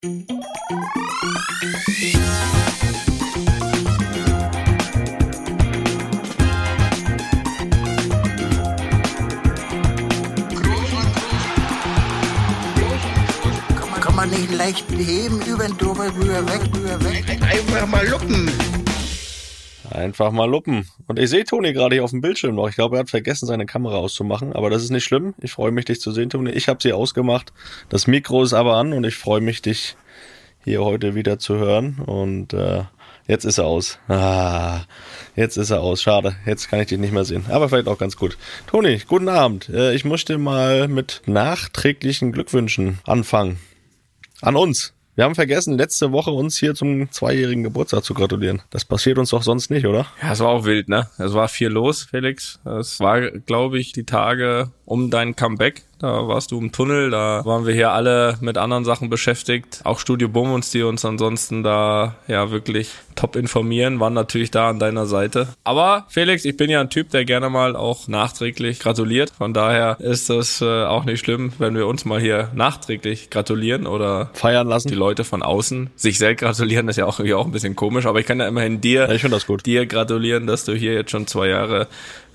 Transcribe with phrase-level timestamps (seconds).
[0.00, 0.14] Kann
[14.14, 17.24] man nicht leicht heben, über den drüber, rüber, weg, rüber, weg.
[17.42, 18.77] Einfach mal luppen.
[19.98, 20.88] Einfach mal luppen.
[21.08, 22.68] Und ich sehe Toni gerade hier auf dem Bildschirm noch.
[22.68, 24.52] Ich glaube, er hat vergessen, seine Kamera auszumachen.
[24.52, 25.34] Aber das ist nicht schlimm.
[25.40, 26.50] Ich freue mich, dich zu sehen, Toni.
[26.52, 27.52] Ich habe sie ausgemacht.
[27.88, 29.96] Das Mikro ist aber an und ich freue mich, dich
[30.62, 31.98] hier heute wieder zu hören.
[32.06, 32.84] Und äh,
[33.26, 33.98] jetzt ist er aus.
[34.06, 34.82] Ah,
[35.34, 36.00] jetzt ist er aus.
[36.00, 36.36] Schade.
[36.46, 37.46] Jetzt kann ich dich nicht mehr sehen.
[37.48, 38.38] Aber vielleicht auch ganz gut.
[38.68, 39.68] Toni, guten Abend.
[39.68, 43.58] Äh, ich möchte mal mit nachträglichen Glückwünschen anfangen.
[44.40, 44.94] An uns.
[45.18, 48.62] Wir haben vergessen, letzte Woche uns hier zum zweijährigen Geburtstag zu gratulieren.
[48.70, 50.06] Das passiert uns doch sonst nicht, oder?
[50.22, 51.08] Ja, es war auch wild, ne?
[51.18, 52.60] Es war viel los, Felix.
[52.64, 55.82] Es war, glaube ich, die Tage um dein Comeback.
[55.98, 59.80] Da warst du im Tunnel, da waren wir hier alle mit anderen Sachen beschäftigt.
[59.82, 64.78] Auch Studio Bummens, die uns ansonsten da ja wirklich top informieren, waren natürlich da an
[64.78, 65.48] deiner Seite.
[65.64, 69.30] Aber Felix, ich bin ja ein Typ, der gerne mal auch nachträglich gratuliert.
[69.36, 73.88] Von daher ist es äh, auch nicht schlimm, wenn wir uns mal hier nachträglich gratulieren
[73.88, 74.86] oder Feiern lassen.
[74.88, 76.86] die Leute von außen sich selbst gratulieren.
[76.86, 79.08] Das ist ja auch irgendwie auch ein bisschen komisch, aber ich kann ja immerhin dir,
[79.08, 79.66] Ja, ich das gut.
[79.66, 81.88] dir gratulieren, dass du hier jetzt schon zwei Jahre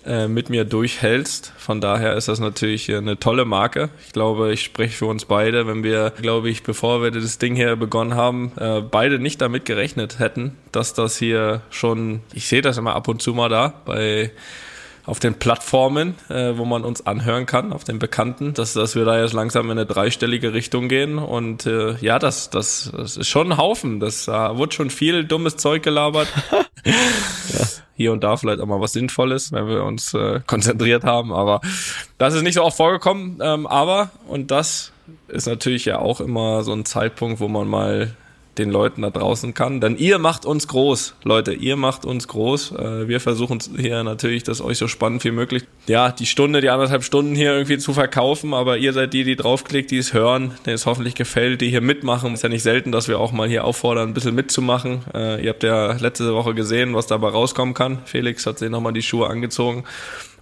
[0.06, 1.54] äh, mit mir durchhältst.
[1.58, 3.90] Von daher ist das natürlich eine tolle Marke.
[4.06, 7.56] Ich glaube, ich spreche für uns beide, wenn wir, glaube ich, bevor wir das Ding
[7.56, 12.62] hier begonnen haben, äh, beide nicht damit gerechnet hätten, dass das hier schon, ich sehe
[12.62, 14.32] das immer ab und zu mal da bei
[15.06, 19.04] auf den Plattformen, äh, wo man uns anhören kann, auf den Bekannten, dass, dass wir
[19.04, 21.18] da jetzt langsam in eine dreistellige Richtung gehen.
[21.18, 24.00] Und äh, ja, das, das, das ist schon ein Haufen.
[24.00, 26.30] Das äh, wurde schon viel dummes Zeug gelabert.
[27.96, 31.32] Hier und da vielleicht auch mal was Sinnvolles, wenn wir uns äh, konzentriert haben.
[31.32, 31.62] Aber
[32.18, 33.40] das ist nicht so oft vorgekommen.
[33.42, 34.92] Ähm, aber, und das
[35.28, 38.16] ist natürlich ja auch immer so ein Zeitpunkt, wo man mal
[38.58, 39.82] den Leuten da draußen kann.
[39.82, 42.74] Denn ihr macht uns groß, Leute, ihr macht uns groß.
[42.74, 46.70] Äh, wir versuchen hier natürlich, das euch so spannend wie möglich, ja, die Stunde, die
[46.70, 50.54] anderthalb Stunden hier irgendwie zu verkaufen, aber ihr seid die, die draufklickt, die es hören,
[50.66, 52.34] denen es hoffentlich gefällt, die hier mitmachen.
[52.34, 55.04] Ist ja nicht selten, dass wir auch mal hier auffordern, ein bisschen mitzumachen.
[55.14, 58.00] Äh, ihr habt ja letzte Woche gesehen, was dabei rauskommen kann.
[58.06, 59.84] Felix hat sich nochmal die Schuhe angezogen.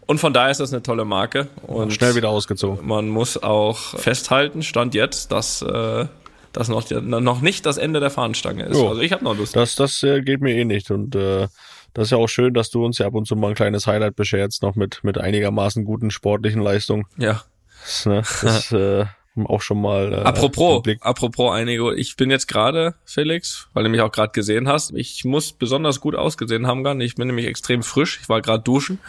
[0.05, 1.47] Und von daher ist das eine tolle Marke.
[1.65, 2.85] Und Schnell wieder ausgezogen.
[2.85, 6.05] man muss auch festhalten, Stand jetzt, dass äh,
[6.53, 8.77] das noch, noch nicht das Ende der Fahnenstange ist.
[8.77, 8.89] Jo.
[8.89, 9.55] Also ich habe noch Lust.
[9.55, 10.91] Das, das äh, geht mir eh nicht.
[10.91, 11.47] Und äh,
[11.93, 13.87] das ist ja auch schön, dass du uns ja ab und zu mal ein kleines
[13.87, 17.05] Highlight bescherst, noch mit, mit einigermaßen guten sportlichen Leistungen.
[17.17, 17.43] Ja.
[17.83, 19.05] Das, ne, das äh,
[19.45, 20.13] auch schon mal.
[20.13, 24.67] Äh, Apropos, apropos einige, ich bin jetzt gerade, Felix, weil du mich auch gerade gesehen
[24.67, 27.07] hast, ich muss besonders gut ausgesehen haben, gar nicht.
[27.07, 28.19] Ich bin nämlich extrem frisch.
[28.21, 28.99] Ich war gerade duschen.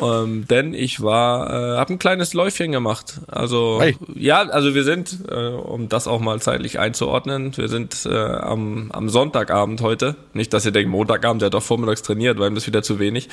[0.00, 3.20] Ähm, denn ich war, äh, habe ein kleines Läufchen gemacht.
[3.28, 3.96] Also Hey.
[4.14, 8.90] ja, also wir sind, äh, um das auch mal zeitlich einzuordnen, wir sind äh, am,
[8.92, 10.16] am Sonntagabend heute.
[10.32, 12.98] Nicht, dass ihr denkt, Montagabend, der hat doch vormittags trainiert, weil ihm das wieder zu
[12.98, 13.28] wenig.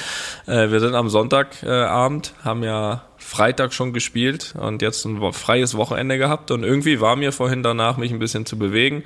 [0.47, 5.75] Äh, wir sind am Sonntagabend, äh, haben ja Freitag schon gespielt und jetzt ein freies
[5.75, 9.03] Wochenende gehabt und irgendwie war mir vorhin danach, mich ein bisschen zu bewegen.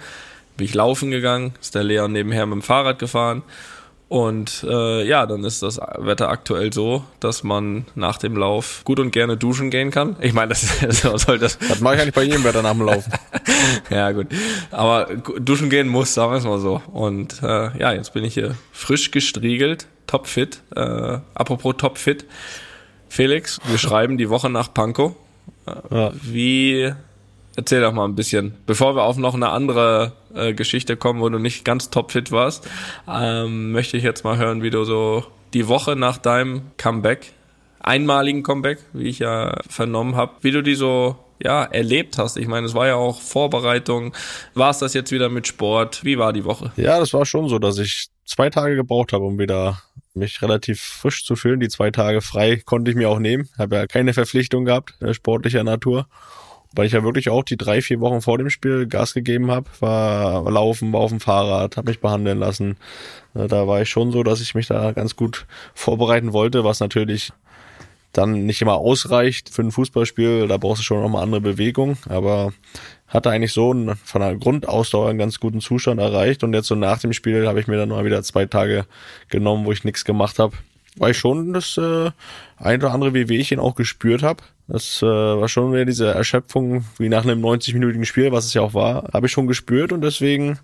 [0.55, 3.41] Bin ich laufen gegangen, ist der Leon nebenher mit dem Fahrrad gefahren
[4.13, 8.99] und äh, ja, dann ist das Wetter aktuell so, dass man nach dem Lauf gut
[8.99, 10.17] und gerne duschen gehen kann.
[10.21, 10.61] Ich meine, das
[11.01, 11.57] so soll das.
[11.57, 13.11] Das mache ich eigentlich bei jedem Wetter nach dem Laufen.
[13.89, 14.27] ja gut,
[14.69, 15.07] aber
[15.39, 16.83] duschen gehen muss, sagen wir es mal so.
[16.91, 20.61] Und äh, ja, jetzt bin ich hier frisch gestriegelt, topfit.
[20.75, 22.25] Äh, apropos topfit,
[23.09, 25.13] Felix, wir schreiben die Woche nach Pankow.
[25.89, 26.11] Ja.
[26.21, 26.93] Wie
[27.55, 31.29] Erzähl doch mal ein bisschen, bevor wir auf noch eine andere äh, Geschichte kommen, wo
[31.29, 32.67] du nicht ganz topfit warst,
[33.07, 37.33] ähm, möchte ich jetzt mal hören, wie du so die Woche nach deinem Comeback,
[37.79, 42.37] einmaligen Comeback, wie ich ja vernommen habe, wie du die so ja erlebt hast.
[42.37, 44.13] Ich meine, es war ja auch Vorbereitung.
[44.53, 46.03] War es das jetzt wieder mit Sport?
[46.03, 46.71] Wie war die Woche?
[46.77, 49.81] Ja, das war schon so, dass ich zwei Tage gebraucht habe, um wieder
[50.15, 51.59] mich relativ frisch zu fühlen.
[51.59, 53.49] Die zwei Tage frei konnte ich mir auch nehmen.
[53.57, 56.07] Habe ja keine Verpflichtung gehabt, äh, sportlicher Natur.
[56.75, 59.69] Weil ich ja wirklich auch die drei, vier Wochen vor dem Spiel Gas gegeben habe,
[59.79, 62.77] war laufen, war auf dem Fahrrad, habe mich behandeln lassen.
[63.35, 66.79] Äh, Da war ich schon so, dass ich mich da ganz gut vorbereiten wollte, was
[66.79, 67.31] natürlich
[68.11, 70.47] dann nicht immer ausreicht für ein Fußballspiel.
[70.47, 71.97] Da brauchst du schon nochmal andere Bewegung.
[72.07, 72.53] Aber
[73.07, 76.43] hatte eigentlich so einen, von der Grundausdauer einen ganz guten Zustand erreicht.
[76.43, 78.85] Und jetzt so nach dem Spiel habe ich mir dann mal wieder zwei Tage
[79.29, 80.55] genommen, wo ich nichts gemacht habe.
[80.97, 82.11] Weil ich schon das äh,
[82.57, 84.43] ein oder andere Wehwehchen auch gespürt habe.
[84.67, 88.61] Das äh, war schon wieder diese Erschöpfung wie nach einem 90-minütigen Spiel, was es ja
[88.61, 90.59] auch war, habe ich schon gespürt und deswegen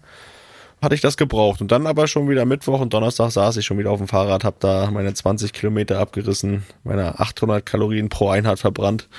[0.81, 1.61] hatte ich das gebraucht.
[1.61, 4.43] Und dann aber schon wieder Mittwoch und Donnerstag saß ich schon wieder auf dem Fahrrad,
[4.43, 9.09] habe da meine 20 Kilometer abgerissen, meine 800 Kalorien pro Einheit verbrannt.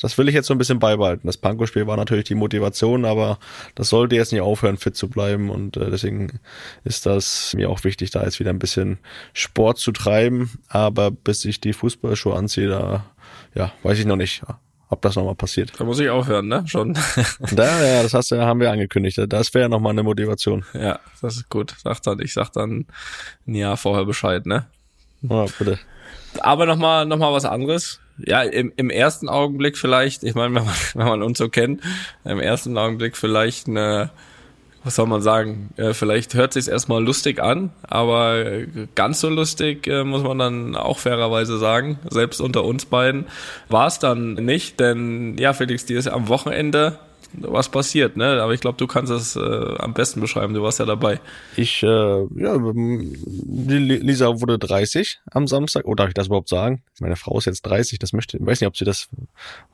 [0.00, 1.26] Das will ich jetzt so ein bisschen beibehalten.
[1.26, 3.38] Das Panko-Spiel war natürlich die Motivation, aber
[3.74, 5.50] das sollte jetzt nicht aufhören, fit zu bleiben.
[5.50, 6.40] Und äh, deswegen
[6.84, 8.98] ist das mir auch wichtig, da jetzt wieder ein bisschen
[9.32, 10.50] Sport zu treiben.
[10.68, 13.04] Aber bis ich die Fußballschuhe anziehe, da
[13.54, 14.42] ja, weiß ich noch nicht
[14.92, 15.72] ob das nochmal passiert.
[15.78, 16.64] Da muss ich aufhören, ne?
[16.66, 16.92] Schon.
[17.50, 19.18] da, ja, das hast du, haben wir angekündigt.
[19.26, 20.66] Das wäre nochmal eine Motivation.
[20.74, 21.74] Ja, das ist gut.
[21.82, 22.84] Sag dann, ich sag dann
[23.46, 24.66] ein Jahr vorher Bescheid, ne?
[25.22, 25.78] Ja, bitte.
[26.40, 28.00] Aber nochmal, noch mal was anderes.
[28.18, 31.80] Ja, im, im ersten Augenblick vielleicht, ich meine, wenn man, wenn man uns so kennt,
[32.24, 34.10] im ersten Augenblick vielleicht eine,
[34.84, 38.44] was soll man sagen, äh, vielleicht hört sich erstmal lustig an, aber
[38.94, 43.26] ganz so lustig äh, muss man dann auch fairerweise sagen, selbst unter uns beiden
[43.68, 46.98] war es dann nicht, denn ja, Felix, dir ist am Wochenende
[47.34, 48.42] was passiert, ne?
[48.42, 49.40] Aber ich glaube, du kannst es äh,
[49.78, 50.54] am besten beschreiben.
[50.54, 51.20] Du warst ja dabei.
[51.56, 52.56] Ich, äh, ja,
[53.26, 55.84] Lisa wurde 30 am Samstag.
[55.86, 56.82] Oh, darf ich das überhaupt sagen?
[57.00, 57.98] Meine Frau ist jetzt 30.
[57.98, 59.08] Das möchte, ich weiß nicht, ob sie das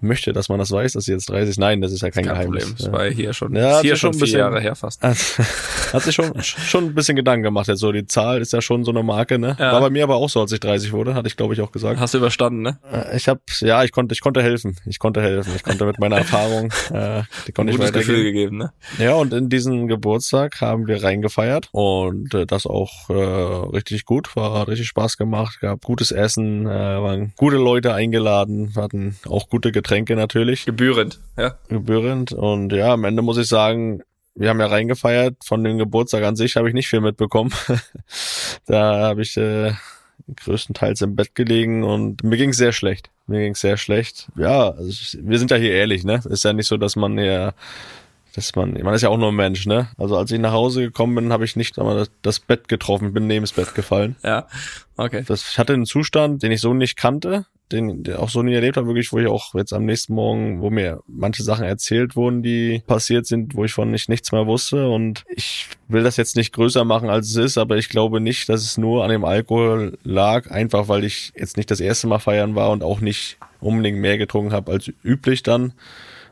[0.00, 1.58] möchte, dass man das weiß, dass sie jetzt 30 ist.
[1.58, 2.64] Nein, das ist ja kein, kein Geheimnis.
[2.64, 2.76] Problem.
[2.78, 5.02] Das war hier schon, ja, hier schon, vier bisschen, Jahre her fast.
[5.92, 7.68] hat sich schon, schon ein bisschen Gedanken gemacht.
[7.68, 9.56] Jetzt so die Zahl ist ja schon so eine Marke, ne?
[9.58, 9.72] Ja.
[9.72, 11.72] War bei mir aber auch so, als ich 30 wurde, hatte ich glaube ich auch
[11.72, 12.00] gesagt.
[12.00, 12.78] Hast du überstanden, ne?
[12.90, 14.76] Äh, ich habe, ja, ich konnte, ich konnte helfen.
[14.86, 15.52] Ich konnte helfen.
[15.56, 18.72] Ich konnte mit meiner Erfahrung äh, die konnte ich Gefühl gegeben, ne?
[18.98, 24.36] Ja, und in diesen Geburtstag haben wir reingefeiert und äh, das auch äh, richtig gut,
[24.36, 29.72] war richtig Spaß gemacht, gab gutes Essen, äh, waren gute Leute eingeladen, hatten auch gute
[29.72, 30.66] Getränke natürlich.
[30.66, 31.56] Gebührend, ja.
[31.68, 34.02] Gebührend und ja, am Ende muss ich sagen,
[34.34, 37.50] wir haben ja reingefeiert, von dem Geburtstag an sich habe ich nicht viel mitbekommen.
[38.66, 39.72] da habe ich äh,
[40.36, 43.10] größtenteils im Bett gelegen und mir ging sehr schlecht.
[43.26, 44.28] Mir ging sehr schlecht.
[44.36, 46.20] Ja, also ich, wir sind ja hier ehrlich, ne?
[46.28, 47.52] Ist ja nicht so, dass man ja
[48.34, 49.88] dass man, man ist ja auch nur ein Mensch, ne?
[49.96, 53.12] Also als ich nach Hause gekommen bin, habe ich nicht einmal das, das, Bett getroffen,
[53.12, 54.16] bin neben das Bett gefallen.
[54.22, 54.46] Ja,
[54.96, 55.24] okay.
[55.26, 58.54] Das, ich hatte einen Zustand, den ich so nicht kannte, den, den auch so nie
[58.54, 62.16] erlebt habe, wirklich, wo ich auch jetzt am nächsten Morgen, wo mir manche Sachen erzählt
[62.16, 64.88] wurden, die passiert sind, wo ich von nicht nichts mehr wusste.
[64.88, 68.48] Und ich will das jetzt nicht größer machen, als es ist, aber ich glaube nicht,
[68.48, 72.18] dass es nur an dem Alkohol lag, einfach weil ich jetzt nicht das erste Mal
[72.18, 75.72] feiern war und auch nicht unbedingt mehr getrunken habe als üblich dann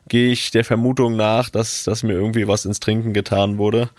[0.09, 3.91] gehe ich der Vermutung nach, dass, dass mir irgendwie was ins Trinken getan wurde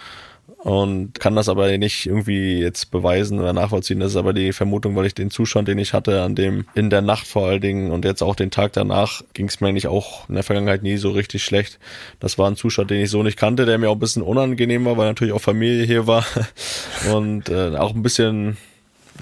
[0.57, 3.99] und kann das aber nicht irgendwie jetzt beweisen oder nachvollziehen.
[3.99, 6.89] Das ist aber die Vermutung, weil ich den Zustand, den ich hatte, an dem in
[6.89, 9.87] der Nacht vor allen Dingen und jetzt auch den Tag danach, ging es mir eigentlich
[9.87, 11.79] auch in der Vergangenheit nie so richtig schlecht.
[12.19, 14.85] Das war ein Zustand, den ich so nicht kannte, der mir auch ein bisschen unangenehm
[14.85, 16.25] war, weil natürlich auch Familie hier war
[17.13, 18.57] und äh, auch ein bisschen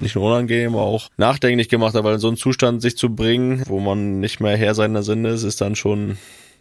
[0.00, 3.62] nicht nur unangenehm, auch nachdenklich gemacht hat, weil in so einen Zustand sich zu bringen,
[3.66, 6.18] wo man nicht mehr Herr seiner Sinne ist, ist dann schon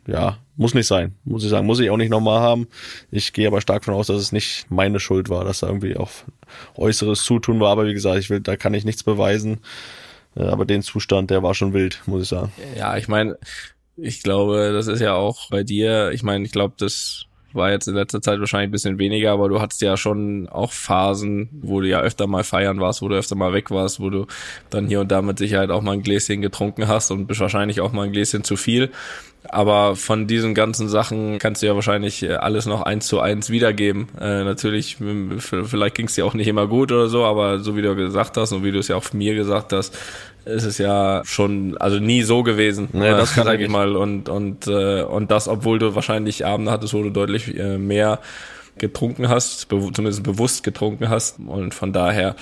[0.08, 1.66] ja, muss nicht sein, muss ich sagen.
[1.66, 2.68] Muss ich auch nicht nochmal haben.
[3.12, 5.98] Ich gehe aber stark davon aus, dass es nicht meine Schuld war, dass da irgendwie
[5.98, 6.12] auch
[6.76, 7.72] äußeres Zutun war.
[7.72, 9.60] Aber wie gesagt, ich will, da kann ich nichts beweisen.
[10.36, 12.52] Äh, aber den Zustand, der war schon wild, muss ich sagen.
[12.78, 13.38] Ja, ich meine,
[13.98, 17.26] ich glaube, das ist ja auch bei dir, ich meine, ich glaube, das
[17.56, 20.72] war jetzt in letzter Zeit wahrscheinlich ein bisschen weniger, aber du hattest ja schon auch
[20.72, 24.10] Phasen, wo du ja öfter mal feiern warst, wo du öfter mal weg warst, wo
[24.10, 24.28] du
[24.70, 27.82] dann hier und da mit Sicherheit auch mal ein Gläschen getrunken hast und bist wahrscheinlich
[27.82, 28.92] auch mal ein Gläschen zu viel.
[29.50, 33.50] Aber von diesen ganzen Sachen kannst du ja wahrscheinlich äh, alles noch eins zu eins
[33.50, 34.08] wiedergeben.
[34.20, 34.98] Äh, natürlich,
[35.38, 38.38] vielleicht ging es dir auch nicht immer gut oder so, aber so wie du gesagt
[38.38, 39.96] hast und wie du es ja auch mir gesagt hast,
[40.46, 42.90] ist es ja schon, also nie so gewesen.
[42.94, 43.96] Nee, das kann sag ich mal.
[43.96, 48.20] Und, und, äh, und das, obwohl du wahrscheinlich Abende hattest, wo du deutlich äh, mehr
[48.78, 51.40] getrunken hast, be zumindest bewusst getrunken hast.
[51.40, 52.36] Und von daher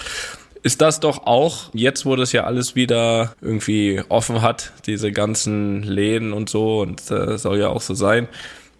[0.63, 5.83] ist das doch auch, jetzt wo das ja alles wieder irgendwie offen hat, diese ganzen
[5.83, 8.27] Läden und so, und äh, soll ja auch so sein.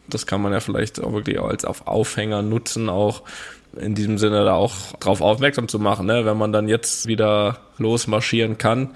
[0.07, 3.23] Das kann man ja vielleicht auch wirklich als auf Aufhänger nutzen, auch
[3.79, 6.25] in diesem Sinne da auch drauf aufmerksam zu machen, ne?
[6.25, 8.91] wenn man dann jetzt wieder losmarschieren kann,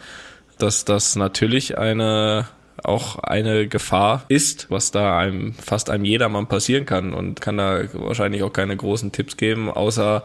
[0.57, 2.47] dass das natürlich eine
[2.83, 7.81] auch eine Gefahr ist, was da einem fast einem jedermann passieren kann und kann da
[7.93, 10.21] wahrscheinlich auch keine großen Tipps geben, außer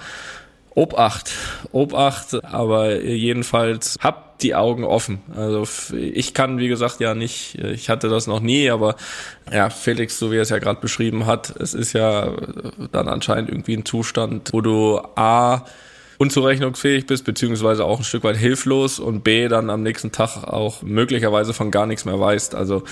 [0.75, 1.31] Obacht,
[1.73, 5.21] Obacht, aber jedenfalls habt die Augen offen.
[5.37, 8.97] Also ich kann, wie gesagt, ja nicht, ich hatte das noch nie, aber
[9.53, 12.33] ja, Felix, so wie er es ja gerade beschrieben hat, es ist ja
[12.91, 15.65] dann anscheinend irgendwie ein Zustand, wo du A,
[16.23, 20.81] unzurechnungsfähig bist, beziehungsweise auch ein Stück weit hilflos und B, dann am nächsten Tag auch
[20.83, 22.55] möglicherweise von gar nichts mehr weißt.
[22.55, 22.85] Also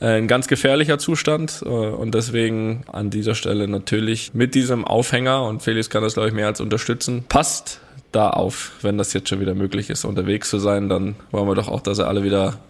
[0.00, 5.42] äh, ein ganz gefährlicher Zustand äh, und deswegen an dieser Stelle natürlich mit diesem Aufhänger
[5.42, 7.24] und Felix kann das, glaube ich, mehr als unterstützen.
[7.28, 7.80] Passt
[8.12, 11.56] da auf, wenn das jetzt schon wieder möglich ist, unterwegs zu sein, dann wollen wir
[11.56, 12.60] doch auch, dass ihr alle wieder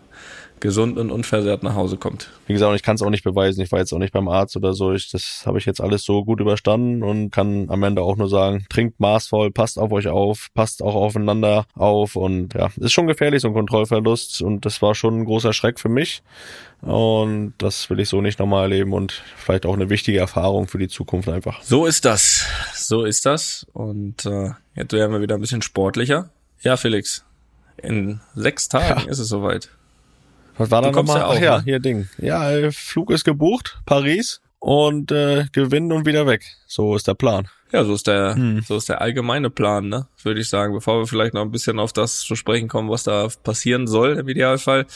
[0.61, 2.31] gesund und unversehrt nach Hause kommt.
[2.47, 3.61] Wie gesagt, ich kann es auch nicht beweisen.
[3.61, 4.93] Ich war jetzt auch nicht beim Arzt oder so.
[4.93, 8.29] Ich, das habe ich jetzt alles so gut überstanden und kann am Ende auch nur
[8.29, 13.07] sagen, trinkt maßvoll, passt auf euch auf, passt auch aufeinander auf und ja, ist schon
[13.07, 16.23] gefährlich, so ein Kontrollverlust und das war schon ein großer Schreck für mich
[16.81, 20.79] und das will ich so nicht nochmal erleben und vielleicht auch eine wichtige Erfahrung für
[20.79, 21.63] die Zukunft einfach.
[21.63, 22.47] So ist das.
[22.75, 26.31] So ist das und äh, jetzt werden wir wieder ein bisschen sportlicher.
[26.63, 27.25] Ja, Felix,
[27.77, 29.07] in sechs Tagen ja.
[29.11, 29.71] ist es soweit.
[30.59, 31.19] Was war da nochmal?
[31.19, 31.65] Ja Ach ja, ne?
[31.65, 32.09] hier Ding.
[32.19, 36.45] Ja, Flug ist gebucht, Paris und äh, gewinnen und wieder weg.
[36.67, 37.49] So ist der Plan.
[37.73, 38.63] Ja, so ist der, hm.
[38.63, 40.07] so ist der allgemeine Plan, ne?
[40.23, 43.03] Würde ich sagen, bevor wir vielleicht noch ein bisschen auf das zu sprechen kommen, was
[43.03, 44.87] da passieren soll im Idealfall.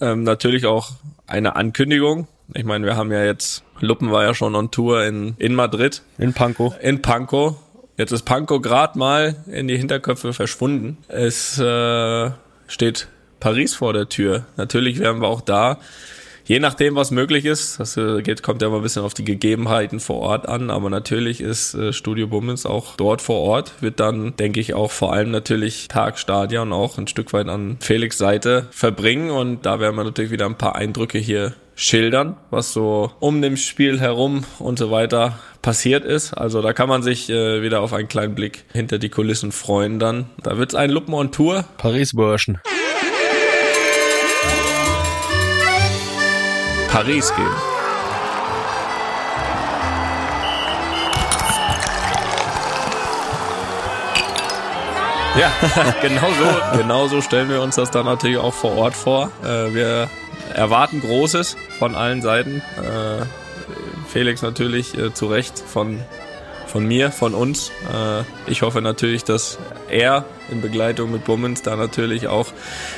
[0.00, 0.92] Ähm, natürlich auch
[1.26, 2.28] eine Ankündigung.
[2.54, 6.02] Ich meine, wir haben ja jetzt, Luppen war ja schon on Tour in, in Madrid.
[6.18, 6.74] In Pankow.
[6.80, 7.56] In Pankow.
[7.96, 10.98] Jetzt ist Pankow gerade mal in die Hinterköpfe verschwunden.
[11.08, 12.30] Es äh,
[12.66, 13.08] steht
[13.40, 14.46] Paris vor der Tür.
[14.56, 15.78] Natürlich werden wir auch da,
[16.48, 19.24] je nachdem, was möglich ist, das äh, geht, kommt ja immer ein bisschen auf die
[19.24, 24.00] Gegebenheiten vor Ort an, aber natürlich ist äh, Studio Bummens auch dort vor Ort, wird
[24.00, 28.16] dann, denke ich, auch vor allem natürlich Tag Stadion auch ein Stück weit an Felix
[28.18, 33.12] Seite verbringen und da werden wir natürlich wieder ein paar Eindrücke hier schildern, was so
[33.20, 36.32] um dem Spiel herum und so weiter passiert ist.
[36.32, 39.98] Also da kann man sich äh, wieder auf einen kleinen Blick hinter die Kulissen freuen
[40.00, 40.26] dann.
[40.42, 41.64] Da wird's ein Luppen on Tour.
[41.76, 42.58] Paris-Börschen.
[46.88, 47.46] Paris gehen.
[55.38, 55.52] Ja,
[56.02, 59.30] genau so, genau so stellen wir uns das dann natürlich auch vor Ort vor.
[59.44, 60.10] Äh, wir
[60.54, 62.62] erwarten Großes von allen Seiten.
[62.76, 63.24] Äh,
[64.08, 66.00] Felix natürlich äh, zu Recht von
[66.68, 67.70] von mir, von uns.
[67.92, 69.58] Äh, ich hoffe natürlich, dass
[69.88, 72.46] er in Begleitung mit Bummens da natürlich auch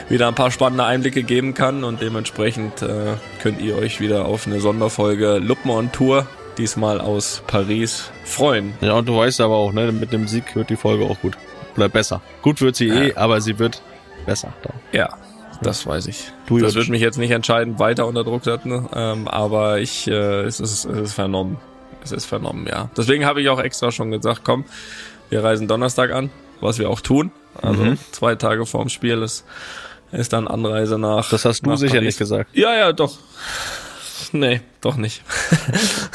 [0.08, 4.46] wieder ein paar spannende Einblicke geben kann und dementsprechend äh, könnt ihr euch wieder auf
[4.46, 6.26] eine Sonderfolge Luppen on Tour
[6.58, 8.74] diesmal aus Paris freuen.
[8.80, 11.36] Ja, und du weißt aber auch, ne, mit dem Sieg wird die Folge auch gut.
[11.76, 12.20] Oder besser.
[12.42, 12.94] Gut wird sie ja.
[12.94, 13.82] eh, aber sie wird
[14.26, 14.52] besser.
[14.62, 14.70] Da.
[14.92, 15.16] Ja,
[15.62, 16.32] das weiß ich.
[16.46, 20.42] Du das wird mich jetzt nicht entscheidend weiter unter Druck setzen, ähm, aber ich, äh,
[20.42, 21.58] es, ist, es ist vernommen.
[22.02, 22.90] Es ist vernommen, ja.
[22.96, 24.64] Deswegen habe ich auch extra schon gesagt, komm,
[25.28, 26.30] wir reisen Donnerstag an,
[26.60, 27.30] was wir auch tun.
[27.60, 27.98] Also mhm.
[28.12, 29.44] zwei Tage vorm Spiel ist,
[30.12, 31.28] ist dann Anreise nach.
[31.30, 32.06] Das hast du sicher Paris.
[32.06, 32.50] nicht gesagt.
[32.56, 33.18] Ja, ja, doch.
[34.32, 35.22] Nee, doch nicht.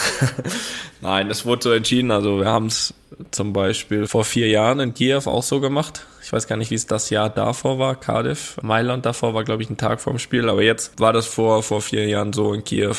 [1.02, 2.12] Nein, es wurde so entschieden.
[2.12, 2.94] Also wir haben es
[3.32, 6.06] zum Beispiel vor vier Jahren in Kiew auch so gemacht.
[6.24, 8.58] Ich weiß gar nicht, wie es das Jahr davor war, Cardiff.
[8.62, 10.50] Mailand davor war, glaube ich, ein Tag vorm Spiel.
[10.50, 12.96] Aber jetzt war das vor, vor vier Jahren so in Kiew.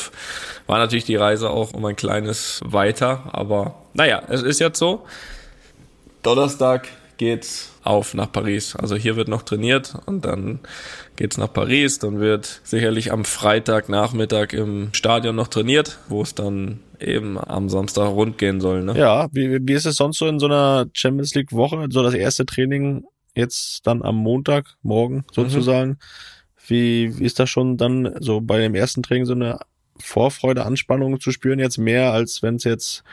[0.65, 3.29] War natürlich die Reise auch um ein kleines weiter.
[3.33, 5.05] Aber naja, es ist jetzt so.
[6.23, 6.87] Donnerstag
[7.17, 8.75] geht's auf nach Paris.
[8.75, 10.59] Also hier wird noch trainiert und dann
[11.17, 11.99] geht's nach Paris.
[11.99, 18.07] Dann wird sicherlich am Freitagnachmittag im Stadion noch trainiert, wo es dann eben am Samstag
[18.07, 18.83] rund gehen soll.
[18.83, 18.97] Ne?
[18.97, 21.87] Ja, wie, wie ist es sonst so in so einer Champions League Woche?
[21.89, 23.03] So das erste Training
[23.35, 25.89] jetzt dann am Montag, morgen sozusagen.
[25.91, 25.97] Mhm.
[26.67, 29.59] Wie, wie ist das schon dann so bei dem ersten Training so eine
[30.01, 33.03] Vorfreude, Anspannung zu spüren jetzt mehr, als wenn es jetzt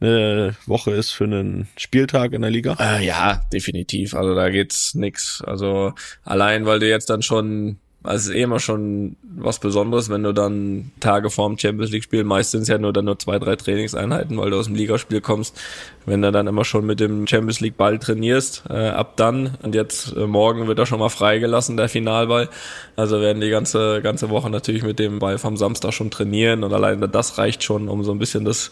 [0.00, 2.76] eine Woche ist für einen Spieltag in der Liga?
[2.78, 4.14] Äh, ja, definitiv.
[4.14, 5.42] Also da geht's nix.
[5.46, 5.94] Also
[6.24, 10.32] allein, weil du jetzt dann schon es ist eh immer schon was Besonderes, wenn du
[10.32, 14.50] dann Tage vorm Champions League Spiel, meistens ja nur dann nur zwei, drei Trainingseinheiten, weil
[14.50, 15.60] du aus dem Ligaspiel kommst,
[16.04, 19.74] wenn du dann immer schon mit dem Champions League Ball trainierst, äh, ab dann und
[19.74, 22.48] jetzt äh, morgen wird er schon mal freigelassen, der Finalball.
[22.96, 26.72] Also werden die ganze ganze Woche natürlich mit dem Ball vom Samstag schon trainieren und
[26.72, 28.70] allein das reicht schon, um so ein bisschen das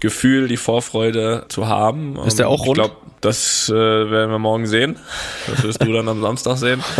[0.00, 2.16] Gefühl, die Vorfreude zu haben.
[2.26, 2.78] Ist der auch rund?
[2.78, 4.96] Ich glaube, das äh, werden wir morgen sehen.
[5.46, 6.82] Das wirst du dann am Samstag sehen.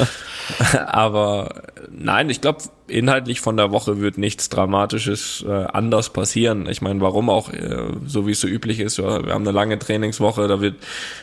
[0.87, 6.69] Aber nein, ich glaube, inhaltlich von der Woche wird nichts Dramatisches äh, anders passieren.
[6.69, 9.79] Ich meine, warum auch, äh, so wie es so üblich ist, wir haben eine lange
[9.79, 10.77] Trainingswoche, da wird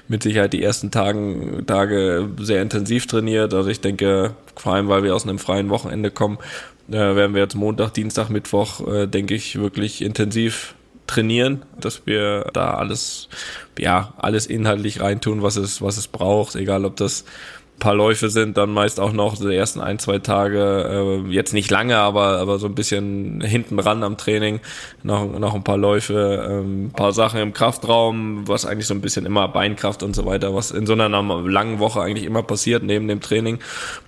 [0.07, 3.53] mit Sicherheit die ersten Tagen, Tage sehr intensiv trainiert.
[3.53, 6.37] Also ich denke, vor allem, weil wir aus einem freien Wochenende kommen,
[6.89, 10.75] äh, werden wir jetzt Montag, Dienstag, Mittwoch, äh, denke ich, wirklich intensiv
[11.07, 13.29] trainieren, dass wir da alles,
[13.79, 17.23] ja, alles inhaltlich reintun, was es, was es braucht, egal ob das
[17.79, 21.69] paar Läufe sind, dann meist auch noch die ersten ein, zwei Tage, äh, jetzt nicht
[21.69, 24.59] lange, aber, aber so ein bisschen hinten ran am Training,
[25.03, 29.25] noch, noch ein paar Läufe, ähm, paar Sachen im Kraftraum, was eigentlich so ein bisschen
[29.25, 33.07] immer Beinkraft und so weiter, was in so einer langen Woche eigentlich immer passiert neben
[33.07, 33.59] dem Training.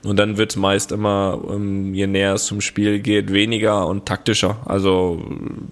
[0.04, 4.58] Und dann wird's meist immer, ähm, je näher es zum Spiel geht, weniger und taktischer.
[4.66, 5.22] Also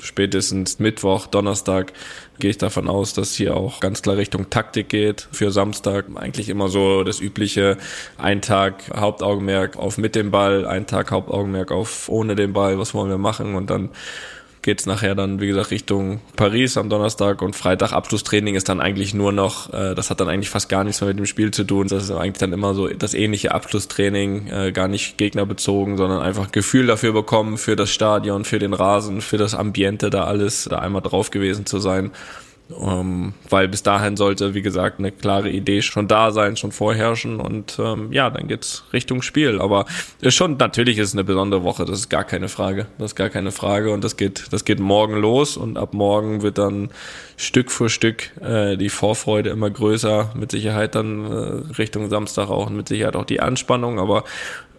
[0.02, 1.94] spätestens Mittwoch, Donnerstag
[2.40, 5.28] gehe ich davon aus, dass hier auch ganz klar Richtung Taktik geht.
[5.32, 7.78] Für Samstag eigentlich immer so das übliche
[8.18, 12.94] ein Tag Hauptaugenmerk auf mit dem Ball, ein Tag Hauptaugenmerk auf ohne den Ball, was
[12.94, 13.90] wollen wir machen und dann
[14.62, 17.94] geht's nachher dann, wie gesagt, Richtung Paris am Donnerstag und Freitag.
[17.94, 21.10] Abschlusstraining ist dann eigentlich nur noch, äh, das hat dann eigentlich fast gar nichts mehr
[21.10, 21.88] mit dem Spiel zu tun.
[21.88, 26.52] Das ist eigentlich dann immer so das ähnliche Abschlusstraining, äh, gar nicht gegnerbezogen, sondern einfach
[26.52, 30.80] Gefühl dafür bekommen, für das Stadion, für den Rasen, für das Ambiente, da alles, da
[30.80, 32.12] einmal drauf gewesen zu sein.
[32.70, 37.40] Ähm, weil bis dahin sollte, wie gesagt, eine klare Idee schon da sein, schon vorherrschen
[37.40, 39.62] und ähm, ja, dann geht's Richtung Spiel.
[39.62, 39.86] Aber
[40.20, 42.88] ist schon, natürlich ist es eine besondere Woche, das ist gar keine Frage.
[42.98, 46.42] Das ist gar keine Frage und das geht, das geht morgen los und ab morgen
[46.42, 46.90] wird dann
[47.38, 52.68] Stück für Stück äh, die Vorfreude immer größer, mit Sicherheit dann äh, Richtung Samstag auch
[52.68, 54.26] und mit Sicherheit auch die Anspannung, aber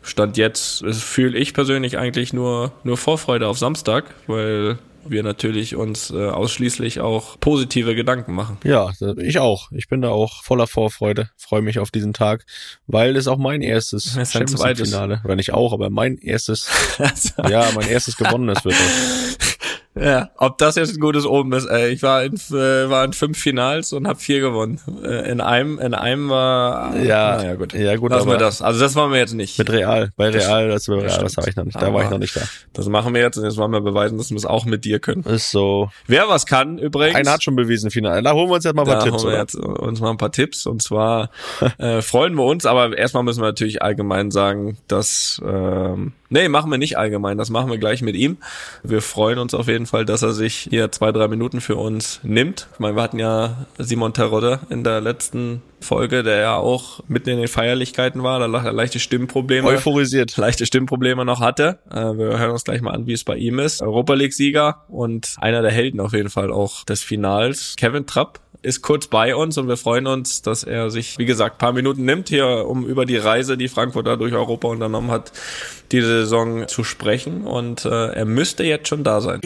[0.02, 4.78] Stand jetzt fühle ich persönlich eigentlich nur, nur Vorfreude auf Samstag, weil
[5.10, 8.58] wir natürlich uns äh, ausschließlich auch positive Gedanken machen.
[8.64, 9.70] Ja, ich auch.
[9.72, 12.44] Ich bin da auch voller Vorfreude, freue mich auf diesen Tag,
[12.86, 16.68] weil es auch mein erstes Champions Finale, oder nicht auch, aber mein erstes,
[17.48, 18.74] ja, mein erstes gewonnenes wird.
[19.94, 21.88] Ja, ob das jetzt ein gutes Oben ist, ey.
[21.88, 24.80] Ich war in, äh, war in fünf Finals und habe vier gewonnen.
[25.02, 26.96] Äh, in einem, in einem war.
[26.96, 27.72] Ja, naja, gut.
[27.72, 28.10] Ja, gut.
[28.10, 28.62] Lassen wir das.
[28.62, 29.58] Also das waren wir jetzt nicht.
[29.58, 30.10] Mit Real.
[30.16, 31.76] Bei Real, das, bei Real, das war ich noch nicht.
[31.76, 32.42] Da Aber war ich noch nicht da.
[32.72, 35.00] Das machen wir jetzt und jetzt wollen wir beweisen, dass wir es auch mit dir
[35.00, 35.24] können.
[35.24, 35.90] Ist so.
[36.06, 37.16] Wer was kann, übrigens.
[37.16, 38.22] Einer hat schon bewiesen, Final.
[38.22, 39.22] Da holen wir uns jetzt mal ein paar da Tipps.
[39.24, 40.66] Holen wir jetzt uns mal ein paar Tipps.
[40.66, 41.30] Und zwar
[41.78, 46.70] äh, freuen wir uns, aber erstmal müssen wir natürlich allgemein sagen, dass ähm, Nee, machen
[46.70, 47.38] wir nicht allgemein.
[47.38, 48.36] Das machen wir gleich mit ihm.
[48.82, 52.20] Wir freuen uns auf jeden Fall, dass er sich hier zwei, drei Minuten für uns
[52.22, 52.68] nimmt.
[52.74, 57.30] Ich meine, wir hatten ja Simon Terodde in der letzten Folge, der ja auch mitten
[57.30, 59.68] in den Feierlichkeiten war, da leichte Stimmprobleme.
[59.68, 60.36] Euphorisiert.
[60.36, 61.78] Leichte Stimmprobleme noch hatte.
[61.90, 63.80] Äh, wir hören uns gleich mal an, wie es bei ihm ist.
[63.80, 67.74] Europa League-Sieger und einer der Helden auf jeden Fall auch des Finals.
[67.76, 71.58] Kevin Trapp ist kurz bei uns und wir freuen uns, dass er sich, wie gesagt,
[71.58, 75.32] paar Minuten nimmt hier, um über die Reise, die Frankfurter durch Europa unternommen hat,
[75.92, 77.46] diese Saison zu sprechen.
[77.46, 79.40] Und äh, er müsste jetzt schon da sein.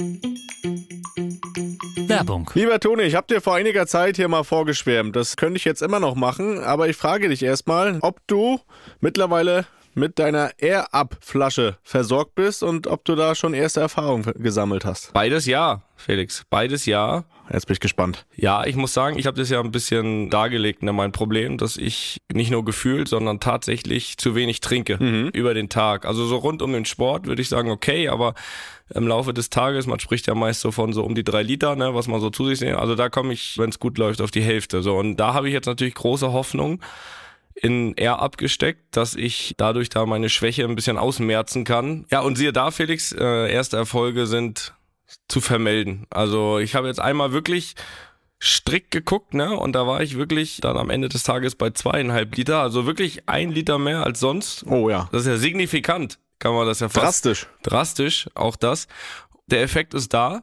[1.97, 2.51] Werbung.
[2.55, 5.17] Lieber Toni, ich habe dir vor einiger Zeit hier mal vorgeschwärmt.
[5.17, 8.61] Das könnte ich jetzt immer noch machen, aber ich frage dich erstmal, ob du
[9.01, 15.13] mittlerweile mit deiner Air-Up-Flasche versorgt bist und ob du da schon erste Erfahrungen gesammelt hast.
[15.13, 16.45] Beides ja, Felix.
[16.49, 17.25] Beides ja.
[17.53, 18.25] Jetzt bin ich gespannt.
[18.35, 21.77] Ja, ich muss sagen, ich habe das ja ein bisschen dargelegt, ne, mein Problem, dass
[21.77, 25.29] ich nicht nur gefühlt, sondern tatsächlich zu wenig trinke mhm.
[25.29, 26.07] über den Tag.
[26.07, 28.35] Also so rund um den Sport würde ich sagen, okay, aber
[28.95, 31.77] im Laufe des Tages, man spricht ja meist so von so um die drei Liter,
[31.77, 32.79] ne, was man so zu sich nimmt.
[32.79, 34.83] Also da komme ich, wenn es gut läuft, auf die Hälfte.
[34.83, 36.81] So und da habe ich jetzt natürlich große Hoffnung
[37.55, 42.07] in R abgesteckt, dass ich dadurch da meine Schwäche ein bisschen ausmerzen kann.
[42.11, 44.75] Ja, und siehe da, Felix, äh, erste Erfolge sind
[45.29, 46.07] zu vermelden.
[46.11, 47.75] Also ich habe jetzt einmal wirklich
[48.43, 49.57] strikt geguckt, ne?
[49.57, 53.29] Und da war ich wirklich dann am Ende des Tages bei zweieinhalb Liter, also wirklich
[53.29, 54.65] ein Liter mehr als sonst.
[54.67, 55.09] Oh ja.
[55.13, 57.25] Das ist ja signifikant, kann man das ja fast.
[57.25, 57.47] Drastisch.
[57.63, 58.89] Drastisch, auch das.
[59.47, 60.43] Der Effekt ist da.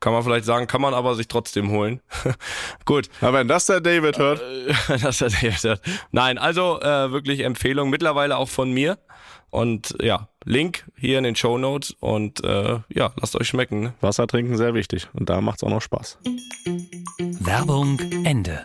[0.00, 2.00] kann man vielleicht sagen, kann man aber sich trotzdem holen.
[2.84, 3.08] Gut.
[3.20, 4.40] Aber wenn das der David hört.
[4.40, 5.80] Äh, das der David hört.
[6.12, 8.98] Nein, also äh, wirklich Empfehlung, mittlerweile auch von mir.
[9.50, 13.80] Und ja, Link hier in den Show Notes und äh, ja, lasst euch schmecken.
[13.80, 13.94] Ne?
[14.00, 16.18] Wasser trinken sehr wichtig und da macht's auch noch Spaß.
[17.40, 18.64] Werbung Ende.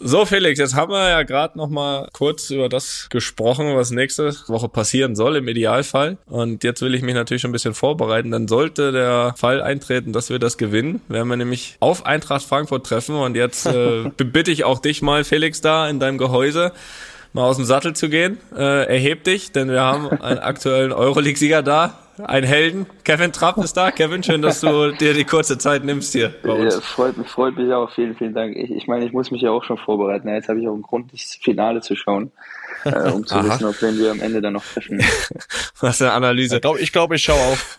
[0.00, 4.34] So Felix, jetzt haben wir ja gerade noch mal kurz über das gesprochen, was nächste
[4.46, 6.18] Woche passieren soll im Idealfall.
[6.26, 8.30] Und jetzt will ich mich natürlich schon ein bisschen vorbereiten.
[8.30, 12.86] Dann sollte der Fall eintreten, dass wir das gewinnen, werden wir nämlich auf Eintracht Frankfurt
[12.86, 13.16] treffen.
[13.16, 16.72] Und jetzt äh, bitte ich auch dich mal, Felix, da in deinem Gehäuse
[17.32, 18.38] mal aus dem Sattel zu gehen.
[18.54, 22.86] Äh, erheb dich, denn wir haben einen aktuellen Euroleague-Sieger da, einen Helden.
[23.04, 23.90] Kevin Trapp ist da.
[23.90, 26.74] Kevin, schön, dass du dir die kurze Zeit nimmst hier bei uns.
[26.74, 27.90] Ja, freut, freut mich auch.
[27.92, 28.56] Vielen, vielen Dank.
[28.56, 30.28] Ich, ich meine, ich muss mich ja auch schon vorbereiten.
[30.28, 32.30] Jetzt habe ich auch einen Grund, das Finale zu schauen.
[32.84, 35.00] Äh, um zu wissen, auf wen wir am Ende dann noch treffen.
[35.80, 36.56] Was eine Analyse.
[36.56, 37.78] Ich glaube, ich, glaub, ich schaue auf.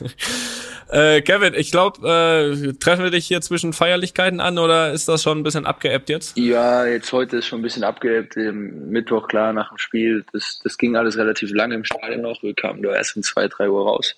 [0.94, 5.24] Äh, Kevin, ich glaube, äh, treffen wir dich hier zwischen Feierlichkeiten an oder ist das
[5.24, 6.38] schon ein bisschen abgeebbt jetzt?
[6.38, 8.36] Ja, jetzt heute ist schon ein bisschen abgeebbt.
[8.36, 10.24] Mittwoch, klar, nach dem Spiel.
[10.32, 12.44] Das, das ging alles relativ lange im Stadion noch.
[12.44, 14.14] Wir kamen da erst um zwei, drei Uhr raus.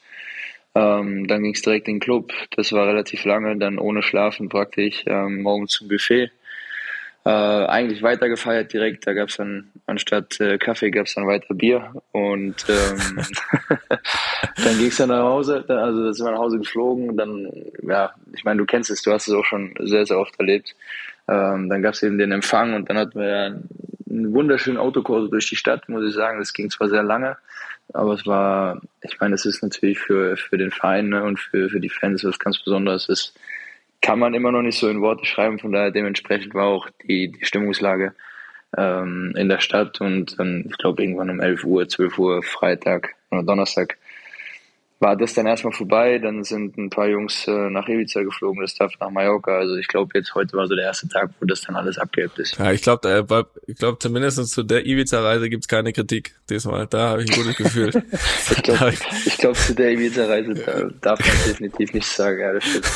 [0.74, 2.34] Ähm, dann ging es direkt in den Club.
[2.54, 3.56] Das war relativ lange.
[3.56, 5.02] Dann ohne Schlafen praktisch.
[5.06, 6.30] Ähm, morgens zum Buffet
[7.26, 9.04] äh, eigentlich weiter gefeiert direkt.
[9.04, 13.24] Da gab es dann anstatt äh, Kaffee gab es dann weiter Bier und ähm,
[14.64, 15.64] dann ging es dann nach Hause.
[15.66, 17.10] Also da sind wir nach Hause geflogen.
[17.10, 17.50] Und dann
[17.82, 20.76] ja, ich meine, du kennst es, du hast es auch schon sehr sehr oft erlebt.
[21.26, 23.60] Ähm, dann gab es eben den Empfang und dann hatten wir
[24.08, 26.38] einen wunderschönen Autokurs durch die Stadt, muss ich sagen.
[26.38, 27.38] Das ging zwar sehr lange,
[27.92, 31.68] aber es war, ich meine, es ist natürlich für, für den Verein ne, und für,
[31.70, 33.08] für die Fans was ganz Besonderes.
[33.08, 33.34] Es
[34.06, 35.58] kann man immer noch nicht so in Worte schreiben.
[35.58, 38.14] Von daher dementsprechend war auch die, die Stimmungslage
[38.78, 43.16] ähm, in der Stadt und dann, ich glaube, irgendwann um 11 Uhr, 12 Uhr, Freitag
[43.32, 43.98] oder Donnerstag
[44.98, 46.18] war das dann erstmal vorbei.
[46.18, 49.58] Dann sind ein paar Jungs äh, nach Ibiza geflogen, das darf nach Mallorca.
[49.58, 52.38] Also ich glaube, jetzt heute war so der erste Tag, wo das dann alles abgehebt
[52.38, 52.58] ist.
[52.58, 56.86] Ja, ich glaube, äh, ich glaube zumindest zu der Ibiza-Reise gibt's keine Kritik diesmal.
[56.86, 57.90] Da habe ich ein gutes Gefühl.
[58.50, 58.94] ich glaube,
[59.26, 62.40] ich glaub, zu der Ibiza-Reise darf man definitiv nichts sagen.
[62.40, 62.86] Ja, das stimmt.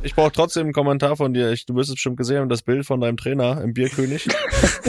[0.04, 1.52] ich brauche trotzdem einen Kommentar von dir.
[1.52, 4.26] Ich, du wirst es bestimmt gesehen haben, das Bild von deinem Trainer im Bierkönig.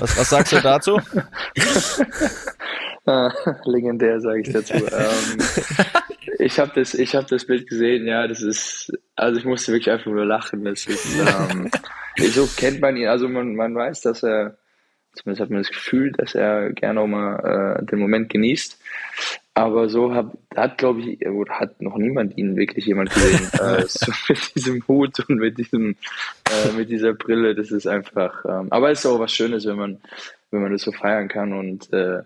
[0.00, 1.00] was, was sagst du dazu?
[3.06, 3.32] Ah,
[3.64, 4.74] legendär, sage ich dazu.
[4.74, 5.38] ähm,
[6.38, 8.06] ich habe das, ich habe das Bild gesehen.
[8.06, 10.64] Ja, das ist, also ich musste wirklich einfach nur lachen.
[10.64, 11.70] Das ist, ähm,
[12.16, 13.06] so kennt man ihn.
[13.06, 14.58] Also man, man weiß, dass er,
[15.12, 18.78] zumindest hat man das Gefühl, dass er gerne auch mal äh, den Moment genießt.
[19.54, 23.48] Aber so hat, hat glaube ich, hat noch niemand ihn wirklich jemand gesehen.
[23.54, 25.96] äh, so mit diesem Hut und mit diesem,
[26.50, 27.54] äh, mit dieser Brille.
[27.54, 28.44] Das ist einfach.
[28.44, 29.98] Ähm, aber es ist auch was Schönes, wenn man,
[30.50, 32.22] wenn man das so feiern kann und äh,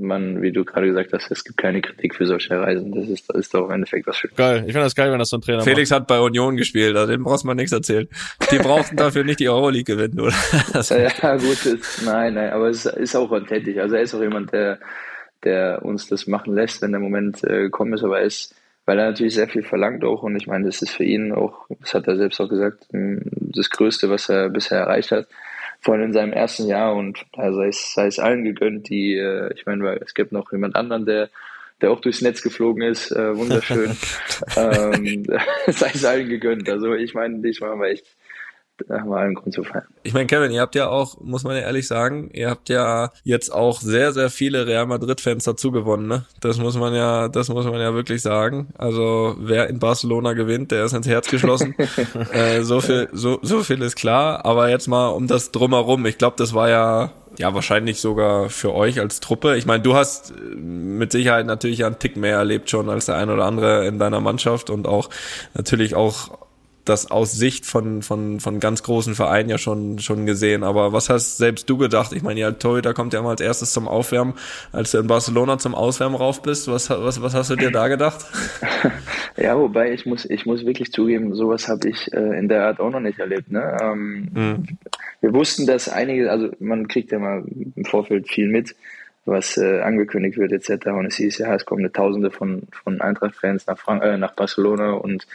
[0.00, 2.92] man, wie du gerade gesagt hast, es gibt keine Kritik für solche Reisen.
[2.92, 4.36] Das ist, das ist doch im Endeffekt was Schönes.
[4.36, 4.58] Geil.
[4.66, 6.00] Ich finde das geil, wenn das so ein Trainer Felix macht.
[6.00, 8.08] hat bei Union gespielt, also dem brauchst du mal nichts erzählen.
[8.50, 10.32] Die brauchten dafür nicht die Euroleague gewinnen, oder?
[11.22, 13.78] ja, gut, ist, nein, nein, aber es ist auch authentisch.
[13.78, 14.78] Also er ist auch jemand, der,
[15.44, 18.54] der uns das machen lässt, wenn der Moment äh, gekommen ist, aber er ist,
[18.86, 21.66] weil er natürlich sehr viel verlangt auch und ich meine, das ist für ihn auch,
[21.80, 25.26] das hat er selbst auch gesagt, das Größte, was er bisher erreicht hat
[25.80, 29.14] vor allem in seinem ersten Jahr und da sei es, sei es allen gegönnt, die,
[29.16, 31.30] äh, ich meine, weil es gibt noch jemand anderen, der
[31.80, 33.96] der auch durchs Netz geflogen ist, äh, wunderschön.
[34.56, 35.24] ähm,
[35.66, 36.68] sei es allen gegönnt.
[36.68, 38.04] Also ich meine, ich war echt
[38.88, 39.84] da haben wir allen Grund zu feiern.
[40.02, 43.10] Ich meine, Kevin, ihr habt ja auch, muss man ja ehrlich sagen, ihr habt ja
[43.24, 46.24] jetzt auch sehr, sehr viele Real Madrid-Fans dazu gewonnen, ne?
[46.40, 48.68] Das muss man ja, das muss man ja wirklich sagen.
[48.78, 51.74] Also wer in Barcelona gewinnt, der ist ins Herz geschlossen.
[52.32, 54.44] äh, so viel, so, so viel ist klar.
[54.44, 56.06] Aber jetzt mal um das drumherum.
[56.06, 59.56] Ich glaube, das war ja ja, wahrscheinlich sogar für euch als Truppe.
[59.56, 63.16] Ich meine, du hast äh, mit Sicherheit natürlich einen Tick mehr erlebt schon als der
[63.16, 65.10] ein oder andere in deiner Mannschaft und auch
[65.54, 66.38] natürlich auch
[66.84, 70.62] das aus Sicht von, von, von ganz großen Vereinen ja schon, schon gesehen.
[70.62, 72.12] Aber was hast selbst du gedacht?
[72.12, 74.34] Ich meine, ja, Torhüter kommt ja immer als erstes zum Aufwärmen.
[74.72, 77.88] Als du in Barcelona zum Auswärmen rauf bist, was, was, was hast du dir da
[77.88, 78.24] gedacht?
[79.36, 82.80] ja, wobei ich muss, ich muss wirklich zugeben, sowas habe ich äh, in der Art
[82.80, 83.50] auch noch nicht erlebt.
[83.50, 83.76] Ne?
[83.80, 84.78] Ähm, mhm
[85.20, 87.44] wir wussten, dass einige, also man kriegt ja mal
[87.76, 88.74] im Vorfeld viel mit,
[89.26, 90.86] was äh, angekündigt wird etc.
[90.88, 94.32] Und es hieß ja, es kommen eine Tausende von, von Eintracht-Fans nach, Frank äh, nach
[94.32, 95.26] Barcelona und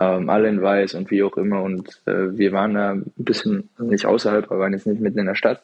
[0.00, 1.62] ähm, alle in Weiß und wie auch immer.
[1.62, 5.26] Und äh, wir waren da ein bisschen nicht außerhalb, aber waren jetzt nicht mitten in
[5.26, 5.62] der Stadt.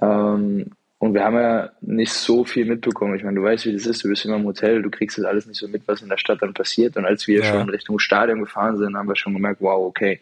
[0.00, 3.14] Ähm, und wir haben ja nicht so viel mitbekommen.
[3.16, 4.02] Ich meine, du weißt, wie das ist.
[4.02, 6.16] Du bist immer im Hotel, du kriegst das alles nicht so mit, was in der
[6.16, 6.96] Stadt dann passiert.
[6.96, 7.44] Und als wir ja.
[7.44, 10.20] schon Richtung Stadion gefahren sind, haben wir schon gemerkt, wow, okay,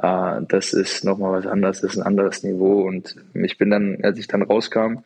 [0.00, 2.82] äh, das ist nochmal was anderes, das ist ein anderes Niveau.
[2.82, 5.00] Und ich bin dann, als ich dann rauskam,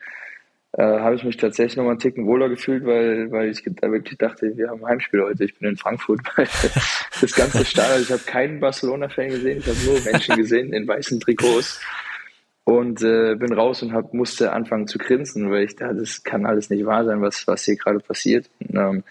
[0.73, 4.17] äh, habe ich mich tatsächlich nochmal einen Ticken wohler gefühlt, weil, weil ich da wirklich
[4.17, 5.43] dachte, wir haben ein Heimspiel heute.
[5.43, 6.21] Ich bin in Frankfurt,
[7.21, 11.19] das ganze Stadion, ich habe keinen Barcelona-Fan gesehen, ich habe nur Menschen gesehen in weißen
[11.19, 11.81] Trikots
[12.63, 16.45] und äh, bin raus und hab, musste anfangen zu grinsen, weil ich dachte, das kann
[16.45, 18.49] alles nicht wahr sein, was, was hier gerade passiert.
[18.59, 19.03] Und, ähm,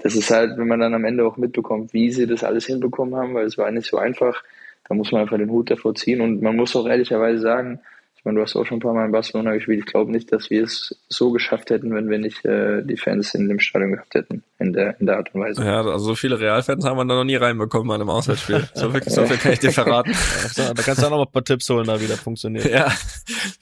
[0.00, 3.16] das ist halt, wenn man dann am Ende auch mitbekommt, wie sie das alles hinbekommen
[3.16, 4.44] haben, weil es war nicht so einfach,
[4.88, 6.20] da muss man einfach den Hut davor ziehen.
[6.20, 7.80] Und man muss auch ehrlicherweise sagen,
[8.18, 9.78] ich meine, du hast auch schon ein paar Mal in Barcelona gespielt.
[9.78, 13.32] Ich glaube nicht, dass wir es so geschafft hätten, wenn wir nicht äh, die Fans
[13.34, 15.64] in dem Stadion gehabt hätten, in der, in der Art und Weise.
[15.64, 18.68] Ja, also so viele Realfans haben wir da noch nie reinbekommen an einem Auswärtsspiel.
[18.74, 20.12] So viel, so viel kann ich dir verraten.
[20.56, 22.64] da kannst du auch noch ein paar Tipps holen, da wieder funktioniert.
[22.64, 22.92] Ja,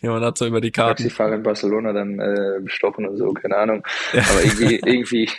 [0.01, 1.03] jemand hat so über die Karten.
[1.03, 3.87] Taxifahrer in Barcelona dann äh, bestochen und so, keine Ahnung.
[4.14, 4.23] Ja.
[4.23, 5.31] Aber irgendwie, irgendwie,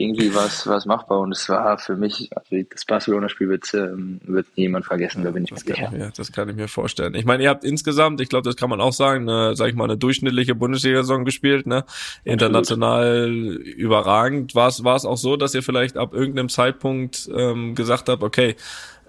[0.00, 4.46] irgendwie war es machbar und es war für mich, also das Barcelona-Spiel wird, ähm, wird
[4.56, 5.92] niemand vergessen, da bin ich mir sicher.
[5.96, 7.14] Ja, das kann ich mir vorstellen.
[7.14, 9.74] Ich meine, ihr habt insgesamt, ich glaube, das kann man auch sagen, eine, sag ich
[9.74, 11.84] mal, eine durchschnittliche Bundesliga-Saison gespielt, ne?
[12.24, 13.66] International Absolut.
[13.66, 14.54] überragend.
[14.54, 18.56] War es auch so, dass ihr vielleicht ab irgendeinem Zeitpunkt ähm, gesagt habt, okay,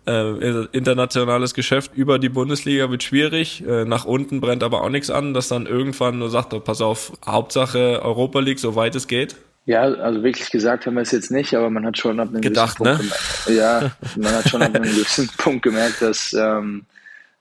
[0.06, 5.10] äh, internationales Geschäft über die Bundesliga wird schwierig, äh, nach unten brennt aber auch nichts
[5.10, 9.38] an, dass dann irgendwann nur sagt, oh, pass auf, Hauptsache Europa League, soweit es geht?
[9.72, 12.42] Ja, also wirklich gesagt haben wir es jetzt nicht, aber man hat schon ab einem
[12.42, 13.10] Gedacht, gewissen Punkt ne?
[13.48, 16.84] gemerkt, ja, man hat schon ab einem gewissen Punkt gemerkt, dass, ähm,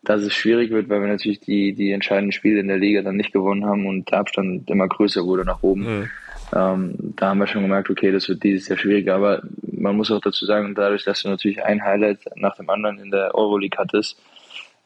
[0.04, 3.16] dass es schwierig wird, weil wir natürlich die, die entscheidenden Spiele in der Liga dann
[3.16, 5.82] nicht gewonnen haben und der Abstand immer größer wurde nach oben.
[5.82, 6.10] Mhm.
[6.54, 10.12] Ähm, da haben wir schon gemerkt, okay, das wird dieses Jahr schwieriger, aber man muss
[10.12, 13.76] auch dazu sagen, dadurch, dass du natürlich ein Highlight nach dem anderen in der Euroleague
[13.76, 14.16] hattest,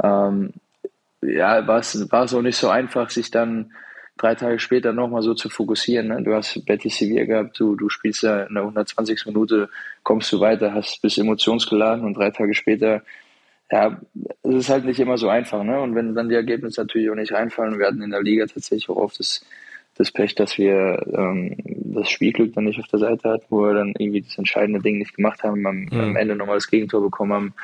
[0.02, 0.54] ähm,
[1.20, 3.70] ja, war es, war es auch nicht so einfach, sich dann
[4.16, 6.08] drei Tage später nochmal so zu fokussieren.
[6.08, 6.22] Ne?
[6.22, 9.26] Du hast Betis Sevilla gehabt, du, du spielst ja in der 120.
[9.26, 9.68] Minute,
[10.02, 13.02] kommst du weiter, hast bist emotionsgeladen und drei Tage später,
[13.70, 14.00] ja,
[14.42, 15.64] es ist halt nicht immer so einfach.
[15.64, 15.80] Ne?
[15.80, 18.88] Und wenn dann die Ergebnisse natürlich auch nicht reinfallen, wir hatten in der Liga tatsächlich
[18.88, 19.44] auch oft das,
[19.96, 21.56] das Pech, dass wir ähm,
[21.94, 24.98] das Spielglück dann nicht auf der Seite hatten, wo wir dann irgendwie das entscheidende Ding
[24.98, 26.00] nicht gemacht haben, am, mhm.
[26.00, 27.54] am Ende nochmal das Gegentor bekommen haben.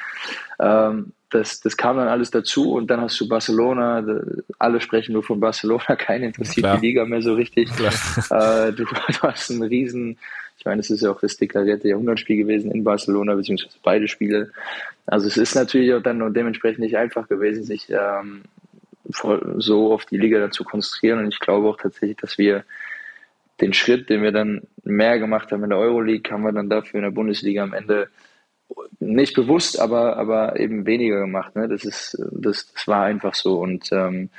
[0.98, 4.04] Ähm, das, das kam dann alles dazu und dann hast du Barcelona,
[4.58, 6.78] alle sprechen nur von Barcelona, keiner interessiert Klar.
[6.78, 7.70] die Liga mehr so richtig.
[8.30, 10.18] Äh, du, du, hast einen riesen,
[10.58, 14.50] ich meine, es ist ja auch das deklarierte Jahrhundertspiel gewesen in Barcelona, beziehungsweise beide Spiele.
[15.06, 18.42] Also es ist natürlich auch dann dementsprechend nicht einfach gewesen, sich ähm,
[19.58, 22.64] so auf die Liga dann zu konzentrieren und ich glaube auch tatsächlich, dass wir
[23.60, 26.98] den Schritt, den wir dann mehr gemacht haben in der Euroleague, haben wir dann dafür
[26.98, 28.08] in der Bundesliga am Ende
[29.00, 31.56] nicht bewusst, aber, aber eben weniger gemacht.
[31.56, 31.68] Ne?
[31.68, 34.30] Das ist, das, das war einfach so und ähm,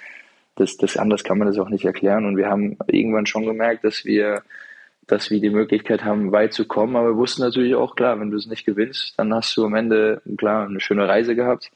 [0.56, 2.26] das, das anders kann man das auch nicht erklären.
[2.26, 4.44] Und wir haben irgendwann schon gemerkt, dass wir,
[5.08, 6.96] dass wir die Möglichkeit haben, weit zu kommen.
[6.96, 9.76] Aber wir wussten natürlich auch klar, wenn du es nicht gewinnst, dann hast du am
[9.76, 11.72] Ende klar eine schöne Reise gehabt,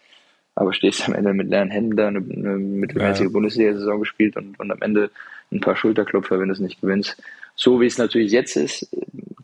[0.56, 3.32] aber stehst am Ende mit leeren Händen da, eine, eine mittelmäßige ja.
[3.32, 5.10] Bundesliga-Saison gespielt und, und am Ende
[5.52, 7.22] ein paar Schulterklopfer, wenn du es nicht gewinnst.
[7.56, 8.90] So wie es natürlich jetzt ist,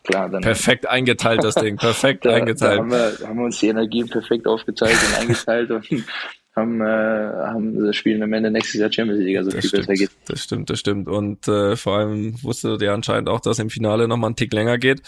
[0.04, 0.42] klar, dann.
[0.42, 1.78] Perfekt eingeteilt, das Ding.
[1.78, 2.80] Perfekt da, eingeteilt.
[2.80, 5.86] Da haben wir, haben wir uns die Energien perfekt aufgeteilt und eingeteilt und
[6.56, 9.88] haben, äh, haben das Spiel am Ende nächstes Jahr Champions League, also das viel stimmt,
[9.88, 10.12] besser geht.
[10.28, 11.08] Das stimmt, das stimmt.
[11.08, 14.78] Und äh, vor allem wusstet ihr anscheinend auch, dass im Finale nochmal einen Tick länger
[14.78, 15.02] geht.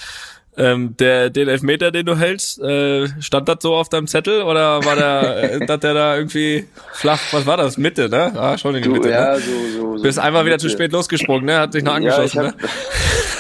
[0.56, 4.86] Ähm, der, den Elfmeter, den du hältst, äh, stand das so auf deinem Zettel oder
[4.86, 7.78] war der, äh, dass der da irgendwie flach, was war das?
[7.78, 8.32] Mitte, ne?
[8.36, 9.40] Ah, schon in die Mitte, ja, ne?
[9.40, 11.58] so, so, so Bist einfach wieder zu spät losgesprungen, ne?
[11.58, 12.68] Hat dich noch angeschossen, ja, hab, ne?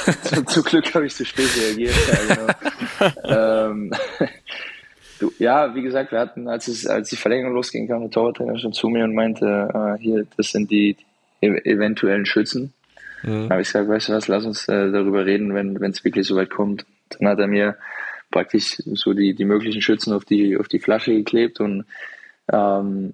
[0.45, 2.35] zum, Glück habe ich zu spät reagiert, ja,
[3.25, 3.69] genau.
[3.69, 3.91] ähm,
[5.23, 8.59] Du, ja, wie gesagt, wir hatten, als es, als die Verlängerung losging, kam der Torwarttrainer
[8.59, 10.97] schon zu mir und meinte, äh, hier, das sind die,
[11.41, 12.73] die eventuellen Schützen.
[13.23, 13.49] Mhm.
[13.49, 16.35] habe ich gesagt, weißt du was, lass uns äh, darüber reden, wenn es wirklich so
[16.35, 16.85] weit kommt.
[17.07, 17.77] Dann hat er mir
[18.31, 21.85] praktisch so die, die möglichen Schützen auf die, auf die Flasche geklebt und
[22.51, 23.13] ähm,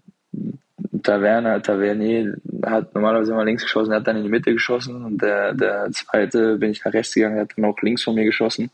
[1.03, 5.53] Taverne, Tavernier hat normalerweise immer links geschossen, hat dann in die Mitte geschossen und der,
[5.53, 8.71] der zweite bin ich nach rechts gegangen, hat dann auch links von mir geschossen.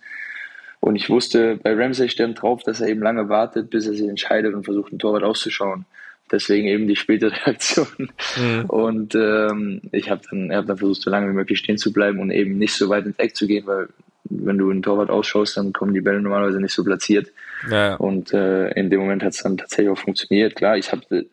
[0.79, 4.07] Und ich wusste, bei Ramsey stand drauf, dass er eben lange wartet, bis er sich
[4.07, 5.85] entscheidet und versucht, ein Torwart auszuschauen.
[6.31, 8.11] Deswegen eben die späte Reaktion.
[8.38, 8.65] Mhm.
[8.65, 12.19] Und ähm, ich habe dann, hab dann versucht, so lange wie möglich stehen zu bleiben
[12.19, 13.88] und eben nicht so weit ins Eck zu gehen, weil
[14.25, 17.31] wenn du einen Torwart ausschaust, dann kommen die Bälle normalerweise nicht so platziert.
[17.69, 17.95] Ja.
[17.95, 20.55] Und äh, in dem Moment hat es dann tatsächlich auch funktioniert.
[20.55, 21.25] Klar, ich habe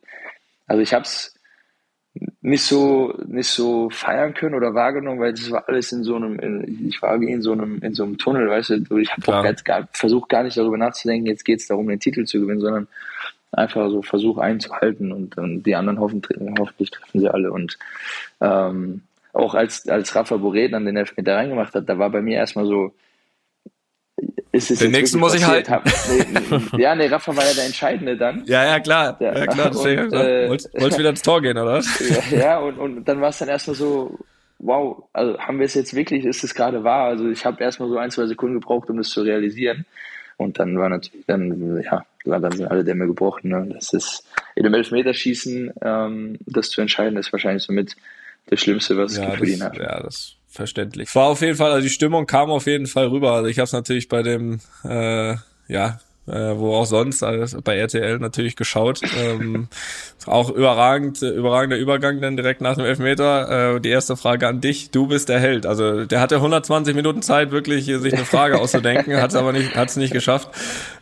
[0.67, 1.35] also ich habe es
[2.43, 6.39] nicht so nicht so feiern können oder wahrgenommen, weil das war alles in so einem,
[6.39, 8.99] in, ich war wie in so einem in so einem Tunnel, weißt du.
[8.99, 12.01] Ich habe auch jetzt gar, versucht gar nicht darüber nachzudenken, jetzt geht es darum, den
[12.01, 12.89] Titel zu gewinnen, sondern
[13.53, 16.23] einfach so Versuch einzuhalten und, und die anderen hoffen,
[16.59, 17.79] hoffentlich treffen sie alle und
[18.41, 22.37] ähm, auch als als Rafa Boré dann den Elfmeter reingemacht hat, da war bei mir
[22.37, 22.95] erstmal so
[24.53, 25.71] ist es Den nächsten muss ich halten.
[25.71, 28.45] Hab, nee, ja, nee, Rafa war ja der Entscheidende dann.
[28.47, 29.17] Ja, ja, klar.
[29.21, 29.75] Ja, ja klar.
[29.75, 31.83] Und, äh, wolltest, wolltest wieder ins Tor gehen, oder?
[32.31, 34.19] Ja, ja und, und dann war es dann erstmal so,
[34.59, 37.07] wow, also haben wir es jetzt wirklich, ist es gerade wahr?
[37.07, 39.87] Also ich habe erstmal so ein, zwei Sekunden gebraucht, um das zu realisieren.
[40.37, 43.51] Und dann war natürlich, dann, ja, dann sind alle Dämme gebrochen.
[43.51, 43.71] Ne?
[43.73, 47.97] Das ist in einem Elfmeterschießen, ähm, das zu entscheiden, ist wahrscheinlich somit
[48.47, 49.77] das Schlimmste, was ja, es für ihn hat.
[49.77, 51.15] Ja, das verständlich.
[51.15, 53.33] War auf jeden Fall, also die Stimmung kam auf jeden Fall rüber.
[53.33, 55.35] Also ich habe es natürlich bei dem, äh,
[55.69, 59.01] ja, äh, wo auch sonst, also bei RTL natürlich geschaut.
[59.19, 59.69] Ähm,
[60.27, 63.77] auch überragend, überragender Übergang dann direkt nach dem Elfmeter.
[63.77, 64.91] Äh, die erste Frage an dich.
[64.91, 65.67] Du bist der Held.
[65.67, 69.75] Also der hatte 120 Minuten Zeit, wirklich sich eine Frage auszudenken, hat es aber nicht,
[69.75, 70.49] hat es nicht geschafft.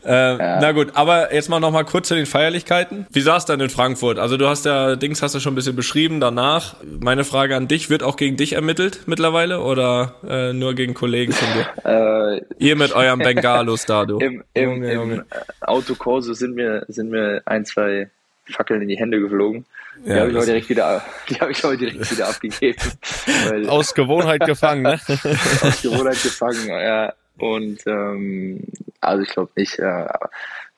[0.05, 0.59] Äh, ja.
[0.61, 3.07] Na gut, aber jetzt mal noch mal kurz zu den Feierlichkeiten.
[3.13, 4.19] Wie sah es dann in Frankfurt?
[4.19, 6.21] Also du hast ja Dings hast du schon ein bisschen beschrieben.
[6.21, 10.95] Danach meine Frage an dich: Wird auch gegen dich ermittelt mittlerweile oder äh, nur gegen
[10.95, 11.67] Kollegen von dir?
[11.85, 14.19] Äh, Ihr mit eurem Bengalus da, du.
[14.19, 15.10] Im, im, Junge, Junge.
[15.13, 15.25] Im
[15.61, 18.11] Autokorso sind mir sind mir ein zwei
[18.45, 19.65] Fackeln in die Hände geflogen.
[20.05, 22.79] Die ja, habe ich aber direkt wieder, die habe ich aber direkt wieder abgegeben.
[23.49, 24.93] Weil, aus Gewohnheit gefangen, ne?
[25.63, 27.13] aus Gewohnheit gefangen, ja.
[27.39, 28.63] Und ähm,
[29.01, 30.13] also ich glaube nicht, ja,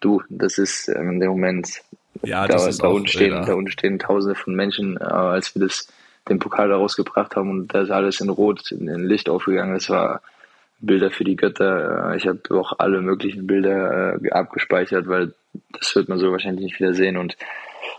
[0.00, 1.82] du, das ist in dem Moment,
[2.22, 5.88] ja, da, da, unten stehen, da unten stehen tausende von Menschen, äh, als wir das
[6.28, 9.74] den Pokal da rausgebracht haben und da ist alles in Rot, in, in Licht aufgegangen.
[9.74, 10.22] Das war
[10.82, 12.12] Bilder für die Götter.
[12.12, 15.32] Äh, ich habe auch alle möglichen Bilder äh, abgespeichert, weil
[15.78, 17.36] das wird man so wahrscheinlich nicht wieder sehen und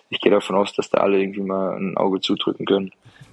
[0.09, 2.91] ich gehe davon aus, dass da alle irgendwie mal ein Auge zudrücken können.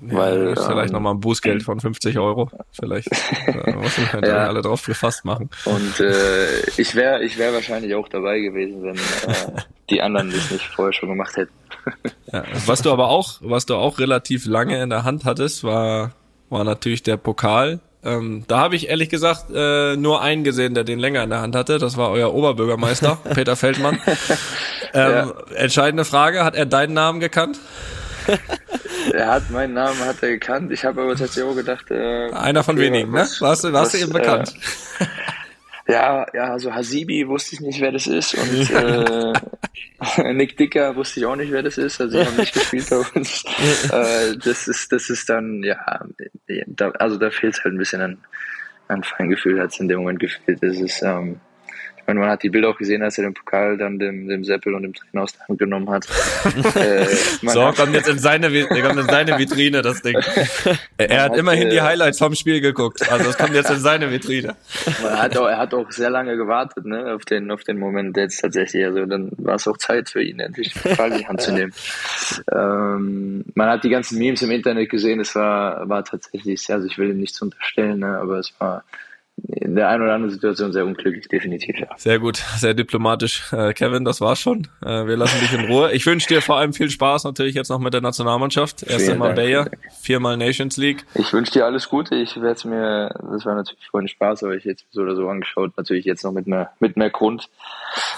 [0.09, 2.51] Ja, weil, vielleicht ähm, nochmal ein Bußgeld von 50 Euro.
[2.73, 3.09] Vielleicht
[3.47, 4.47] äh, muss man ja.
[4.47, 5.51] alle drauf gefasst machen.
[5.67, 9.61] Und äh, ich wäre ich wär wahrscheinlich auch dabei gewesen, wenn äh,
[9.91, 11.53] die anderen das nicht vorher schon gemacht hätten.
[12.33, 16.13] ja, was du aber auch, was du auch relativ lange in der Hand hattest, war,
[16.49, 20.85] war natürlich der Pokal ähm, da habe ich ehrlich gesagt äh, nur einen gesehen, der
[20.85, 21.79] den länger in der Hand hatte.
[21.79, 24.01] Das war euer Oberbürgermeister, Peter Feldmann.
[24.95, 25.33] Ähm, ja.
[25.55, 27.59] Entscheidende Frage, hat er deinen Namen gekannt?
[29.13, 30.73] er hat meinen Namen hat er gekannt.
[30.73, 31.91] Ich habe aber tatsächlich auch gedacht.
[31.91, 33.27] Äh, Einer von okay, wenigen, ne?
[33.39, 34.55] Warst du, warst was, du eben bekannt?
[34.99, 35.05] Äh,
[35.89, 39.33] ja, ja, also Hasibi wusste ich nicht, wer das ist und äh,
[40.33, 42.01] Nick Dicker wusste ich auch nicht, wer das ist.
[42.01, 43.45] Also die haben nicht gespielt bei uns.
[43.93, 45.79] äh, das ist, das ist dann, ja,
[46.67, 48.19] da, also da fehlt es halt ein bisschen an,
[48.89, 50.63] an Feingefühl, hat es in dem Moment gefehlt.
[50.63, 51.41] Das ist, ähm,
[52.11, 54.75] meine, man hat die Bilder auch gesehen, als er den Pokal dann dem, dem Seppel
[54.75, 56.07] und dem Trainer aus der Hand genommen hat.
[56.75, 57.07] äh,
[57.43, 60.17] so, hat, kommt jetzt in seine, kommt in seine Vitrine, das Ding.
[60.99, 63.11] Er hat, hat immerhin äh, die Highlights vom Spiel geguckt.
[63.11, 64.57] Also das kommt jetzt in seine Vitrine.
[65.03, 68.17] Man hat auch, er hat auch sehr lange gewartet, ne, auf den, auf den Moment
[68.17, 68.85] jetzt tatsächlich.
[68.85, 71.53] Also dann war es auch Zeit für ihn, endlich den Pokal in die Hand zu
[71.53, 71.73] nehmen.
[72.53, 76.99] Ähm, man hat die ganzen Memes im Internet gesehen, es war, war tatsächlich, also ich
[76.99, 78.85] will ihm nichts unterstellen, ne, aber es war,
[79.49, 81.87] in der einen oder anderen Situation sehr unglücklich, definitiv, ja.
[81.97, 83.53] Sehr gut, sehr diplomatisch.
[83.53, 84.69] Äh, Kevin, das war's schon.
[84.85, 85.93] Äh, wir lassen dich in Ruhe.
[85.93, 88.83] Ich wünsche dir vor allem viel Spaß natürlich jetzt noch mit der Nationalmannschaft.
[88.83, 91.05] Erste Mal Bayer, viermal Nations League.
[91.15, 92.17] Ich wünsche dir alles Gute.
[92.17, 95.29] Ich werde es mir, das war natürlich vorhin Spaß, aber ich jetzt so oder so
[95.29, 97.49] angeschaut, natürlich jetzt noch mit mehr, mit mehr Grund.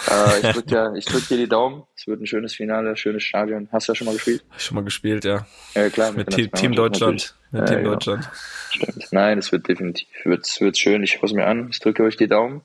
[0.09, 1.83] Äh, ich drücke dir, ich drück dir die Daumen.
[2.03, 3.69] Es wird ein schönes Finale, schönes Stadion.
[3.71, 4.43] Hast du ja schon mal gespielt?
[4.57, 5.47] Schon mal gespielt, ja.
[5.77, 6.11] Ja, klar.
[6.11, 7.37] Mit, mit Team Deutschland.
[7.53, 7.91] Mit Team genau.
[7.91, 8.29] Deutschland.
[8.71, 9.07] Stimmt.
[9.13, 11.05] Nein, es wird definitiv, wird, wird schön.
[11.05, 11.69] Ich schaue es mir an.
[11.71, 12.63] Ich drücke euch die Daumen.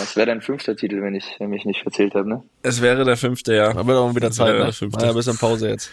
[0.00, 2.44] Es wäre dein fünfter Titel, wenn ich mich nicht verzählt habe, ne?
[2.62, 3.76] Es wäre der fünfte, ja.
[3.76, 4.72] Aber auch wieder Zeit, ne?
[4.72, 5.04] Fünfte.
[5.04, 5.90] Ja, bisschen Pause jetzt.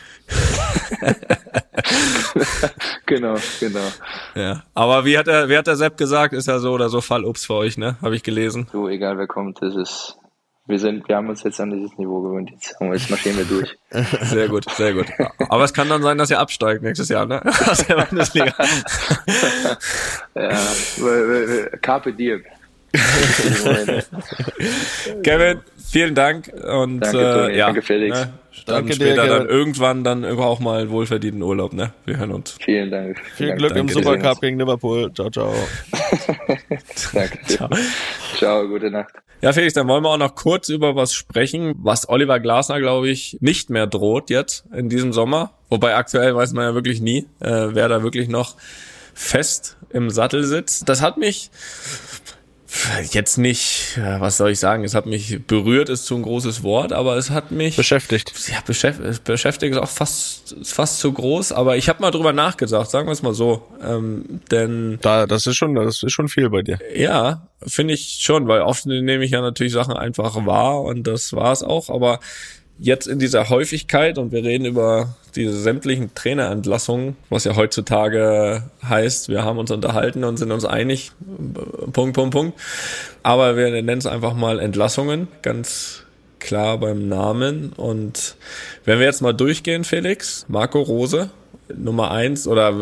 [3.07, 3.91] genau, genau.
[4.35, 4.65] Ja.
[4.75, 7.47] Aber wie hat der, wie hat der Sepp gesagt, ist ja so oder so Fallobst
[7.47, 7.97] für euch, ne?
[8.03, 8.67] Habe ich gelesen.
[8.71, 10.20] So, egal wer kommt, das ist
[10.71, 12.49] wir sind, wir haben uns jetzt an dieses Niveau gewöhnt.
[12.49, 13.77] Jetzt, jetzt marschieren wir durch.
[14.23, 15.07] Sehr gut, sehr gut.
[15.49, 17.41] Aber es kann dann sein, dass ihr absteigt nächstes Jahr, ne?
[17.69, 18.53] Aus der Bundesliga.
[20.35, 22.43] ja, Carpe Diem.
[25.23, 25.61] Kevin,
[25.91, 28.19] vielen Dank und Danke, äh, ja, Danke, Felix.
[28.19, 28.33] Ne,
[28.65, 29.57] dann Danke dir, später dann Kevin.
[29.57, 31.93] irgendwann dann auch mal wohlverdienten Urlaub, ne?
[32.05, 32.57] Wir hören uns.
[32.59, 33.19] Vielen Dank.
[33.35, 35.11] Viel Glück im danke, Supercup gegen Liverpool.
[35.13, 35.53] Ciao, ciao.
[37.13, 37.39] Danke.
[37.45, 37.69] Ciao.
[38.35, 39.13] Ciao, gute Nacht.
[39.41, 43.09] Ja, Felix, dann wollen wir auch noch kurz über was sprechen, was Oliver Glasner, glaube
[43.09, 45.53] ich, nicht mehr droht jetzt in diesem Sommer.
[45.69, 48.55] Wobei aktuell weiß man ja wirklich nie, äh, wer da wirklich noch
[49.13, 50.89] fest im Sattel sitzt.
[50.89, 51.49] Das hat mich
[53.11, 56.63] jetzt nicht, äh, was soll ich sagen, es hat mich berührt, ist zu ein großes
[56.63, 58.33] Wort, aber es hat mich Beschäftigt.
[58.47, 62.33] ja, beschäftigt, beschäftigt ist auch fast, ist fast zu groß, aber ich habe mal drüber
[62.33, 63.67] nachgedacht, sagen wir es mal so.
[63.83, 66.79] Ähm, denn Da, das ist schon, das ist schon viel bei dir.
[66.95, 71.33] ja, finde ich schon, weil oft nehme ich ja natürlich Sachen einfach wahr und das
[71.33, 72.19] war's auch, aber
[72.79, 79.29] jetzt in dieser Häufigkeit und wir reden über diese sämtlichen Trainerentlassungen, was ja heutzutage heißt,
[79.29, 81.11] wir haben uns unterhalten und sind uns einig,
[81.93, 82.59] Punkt, Punkt, Punkt.
[83.23, 86.03] Aber wir nennen es einfach mal Entlassungen, ganz
[86.39, 87.71] klar beim Namen.
[87.73, 88.35] Und
[88.83, 91.29] wenn wir jetzt mal durchgehen, Felix, Marco Rose,
[91.73, 92.73] Nummer eins oder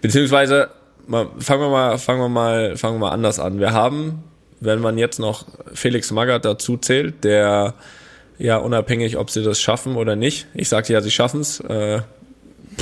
[0.00, 0.68] beziehungsweise
[1.06, 3.58] mal, fangen wir mal, fangen wir mal, fangen wir mal anders an.
[3.58, 4.22] Wir haben,
[4.60, 7.74] wenn man jetzt noch Felix Magath dazu zählt, der
[8.38, 10.46] ja unabhängig, ob sie das schaffen oder nicht.
[10.54, 11.60] Ich sagte ja, sie schaffen's.
[11.60, 12.02] Äh,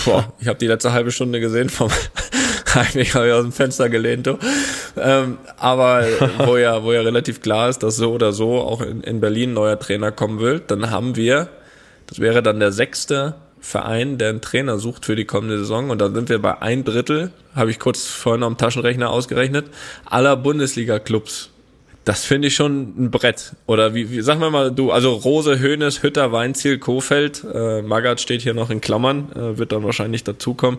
[0.05, 1.91] boah, ich habe die letzte halbe Stunde gesehen vom
[2.75, 4.27] Heimweg habe ich aus dem Fenster gelehnt.
[4.27, 4.39] Du.
[4.99, 6.05] Ähm, aber
[6.45, 9.51] wo ja, wo ja relativ klar ist, dass so oder so auch in, in Berlin
[9.51, 11.49] ein neuer Trainer kommen will, dann haben wir,
[12.07, 15.91] das wäre dann der sechste Verein, der einen Trainer sucht für die kommende Saison.
[15.91, 19.67] Und da sind wir bei ein Drittel, habe ich kurz vorhin am Taschenrechner ausgerechnet,
[20.05, 21.51] aller Bundesliga-Clubs.
[22.07, 23.57] Das finde ich schon ein Brett.
[23.67, 28.21] Oder wie, wie sag mir mal du, also Rose, Höhnes, Hütter, Weinziel, Kofeld, äh, Magath
[28.21, 30.79] steht hier noch in Klammern, äh, wird dann wahrscheinlich dazukommen.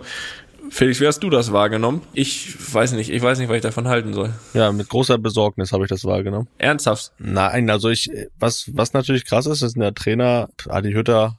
[0.70, 2.02] Felix, wie hast du das wahrgenommen?
[2.14, 4.34] Ich weiß nicht, ich weiß nicht, was ich davon halten soll.
[4.54, 6.48] Ja, mit großer Besorgnis habe ich das wahrgenommen.
[6.60, 7.12] Ernsthaft?
[7.20, 8.10] Nein, also ich,
[8.40, 11.38] was, was natürlich krass ist, ist der Trainer, Adi Hütter,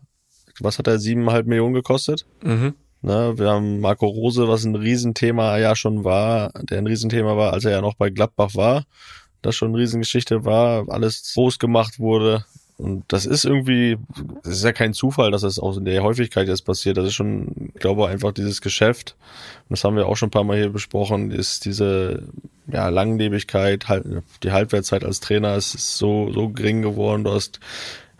[0.61, 2.26] was hat er, siebeneinhalb Millionen gekostet?
[2.43, 2.74] Mhm.
[3.01, 7.55] Ne, wir haben Marco Rose, was ein Riesenthema ja schon war, der ein Riesenthema war,
[7.55, 8.84] als er ja noch bei Gladbach war,
[9.43, 12.45] das schon eine Riesengeschichte war, alles groß gemacht wurde.
[12.78, 13.99] Und das ist irgendwie,
[14.45, 16.97] das ist ja kein Zufall, dass das auch in der Häufigkeit jetzt passiert.
[16.97, 19.16] Das ist schon, ich glaube, einfach dieses Geschäft,
[19.68, 22.28] und das haben wir auch schon ein paar Mal hier besprochen, ist diese
[22.68, 24.05] ja, Langlebigkeit, halt,
[24.45, 27.24] die Halbwertszeit als Trainer ist, ist so, so gering geworden.
[27.24, 27.59] Du hast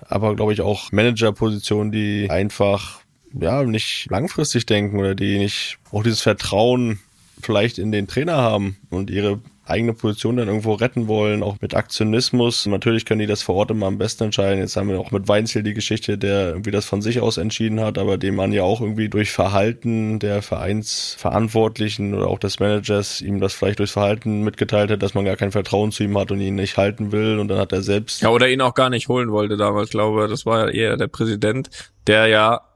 [0.01, 3.01] aber, glaube ich, auch Managerpositionen, die einfach
[3.39, 6.99] ja nicht langfristig denken oder die nicht auch dieses Vertrauen
[7.41, 11.75] vielleicht in den Trainer haben und ihre eigene Position dann irgendwo retten wollen, auch mit
[11.75, 12.67] Aktionismus.
[12.67, 14.61] Natürlich können die das vor Ort immer am besten entscheiden.
[14.61, 17.81] Jetzt haben wir auch mit Weinziel die Geschichte, der irgendwie das von sich aus entschieden
[17.81, 23.21] hat, aber dem man ja auch irgendwie durch Verhalten der Vereinsverantwortlichen oder auch des Managers
[23.21, 26.31] ihm das vielleicht durchs Verhalten mitgeteilt hat, dass man gar kein Vertrauen zu ihm hat
[26.31, 28.91] und ihn nicht halten will und dann hat er selbst Ja, oder ihn auch gar
[28.91, 31.71] nicht holen wollte damals, glaube das war ja eher der Präsident,
[32.07, 32.68] der ja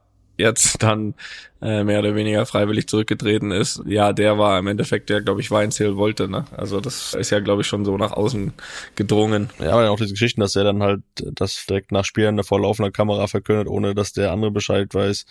[0.42, 1.14] jetzt dann
[1.62, 3.82] äh, mehr oder weniger freiwillig zurückgetreten ist.
[3.86, 6.28] Ja, der war im Endeffekt der, glaube ich, Weinziel wollte.
[6.28, 6.44] Ne?
[6.56, 8.52] Also das ist ja, glaube ich, schon so nach außen
[8.96, 9.50] gedrungen.
[9.58, 12.90] Ja, aber auch diese Geschichten, dass er dann halt das direkt nach Spielen vor laufender
[12.90, 15.24] Kamera verkündet, ohne dass der andere Bescheid weiß,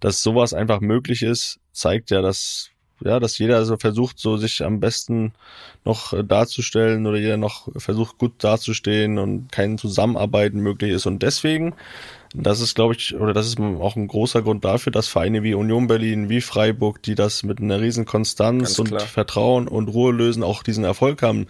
[0.00, 2.70] dass sowas einfach möglich ist, zeigt ja, dass
[3.04, 5.32] ja, dass jeder so versucht, so sich am besten
[5.84, 11.06] noch äh, darzustellen oder jeder noch versucht, gut dazustehen und kein Zusammenarbeiten möglich ist.
[11.06, 11.74] Und deswegen,
[12.34, 15.54] das ist, glaube ich, oder das ist auch ein großer Grund dafür, dass Vereine wie
[15.54, 19.00] Union Berlin, wie Freiburg, die das mit einer riesen Konstanz und.
[19.02, 21.46] Vertrauen und Ruhe lösen, auch diesen Erfolg haben.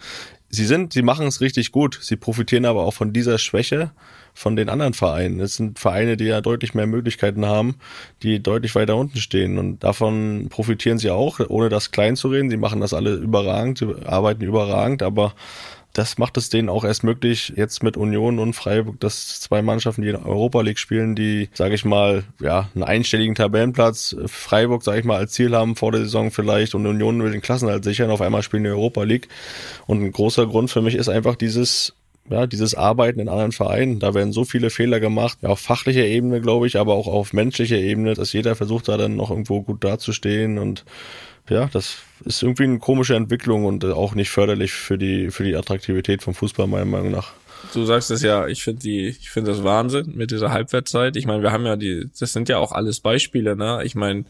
[0.49, 1.99] Sie sind, sie machen es richtig gut.
[2.01, 3.91] Sie profitieren aber auch von dieser Schwäche
[4.37, 5.39] von den anderen Vereinen.
[5.39, 7.77] Es sind Vereine, die ja deutlich mehr Möglichkeiten haben,
[8.21, 9.57] die deutlich weiter unten stehen.
[9.57, 12.51] Und davon profitieren sie auch, ohne das klein zu reden.
[12.51, 15.33] Sie machen das alle überragend, arbeiten überragend, aber
[15.93, 20.03] das macht es denen auch erst möglich, jetzt mit Union und Freiburg, dass zwei Mannschaften,
[20.03, 24.99] die in Europa League spielen, die, sage ich mal, ja, einen einstelligen Tabellenplatz, Freiburg, sage
[24.99, 28.11] ich mal, als Ziel haben vor der Saison vielleicht und Union will den Klassenhalt sichern,
[28.11, 29.29] auf einmal spielen die Europa League.
[29.87, 31.95] Und ein großer Grund für mich ist einfach dieses
[32.29, 36.05] ja, dieses Arbeiten in anderen Vereinen, da werden so viele Fehler gemacht, ja, auf fachlicher
[36.05, 39.61] Ebene, glaube ich, aber auch auf menschlicher Ebene, dass jeder versucht, da dann noch irgendwo
[39.61, 40.85] gut dazustehen und
[41.49, 45.55] ja, das ist irgendwie eine komische Entwicklung und auch nicht förderlich für die, für die
[45.55, 47.33] Attraktivität vom Fußball, meiner Meinung nach.
[47.73, 51.15] Du sagst es ja, ich finde die, ich finde das Wahnsinn mit dieser Halbwertszeit.
[51.15, 53.81] Ich meine, wir haben ja die, das sind ja auch alles Beispiele, ne?
[53.83, 54.25] Ich meine,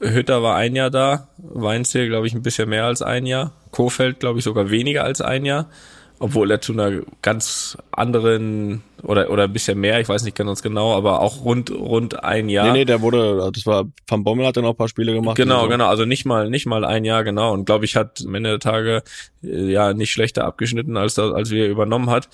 [0.00, 4.20] Hütter war ein Jahr da, Weinziel, glaube ich, ein bisschen mehr als ein Jahr, Kofeld,
[4.20, 5.70] glaube ich, sogar weniger als ein Jahr.
[6.18, 10.62] Obwohl er zu einer ganz anderen oder oder ein bisschen mehr, ich weiß nicht ganz
[10.62, 12.66] genau, aber auch rund rund ein Jahr.
[12.66, 15.36] Nee, nee, der wurde, das war, Van Bommel hat dann auch ein paar Spiele gemacht.
[15.36, 15.68] Genau, so.
[15.68, 18.50] genau, also nicht mal nicht mal ein Jahr genau und glaube ich hat am Ende
[18.50, 19.02] der Tage
[19.42, 22.28] äh, ja nicht schlechter abgeschnitten als das, als wir übernommen hat.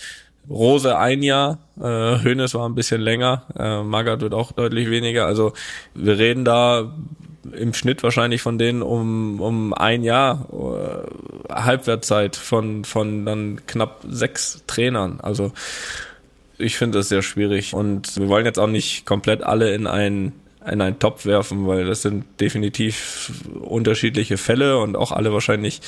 [0.49, 5.27] Rose ein Jahr, äh, Hönes war ein bisschen länger, äh, Magath wird auch deutlich weniger.
[5.27, 5.53] Also
[5.95, 6.93] wir reden da
[7.51, 14.05] im Schnitt wahrscheinlich von denen um, um ein Jahr äh, Halbwertzeit von, von dann knapp
[14.09, 15.21] sechs Trainern.
[15.21, 15.53] Also
[16.59, 17.75] ich finde das sehr schwierig.
[17.75, 20.33] Und wir wollen jetzt auch nicht komplett alle in einen
[20.71, 25.81] in einen Topf werfen, weil das sind definitiv unterschiedliche Fälle und auch alle wahrscheinlich,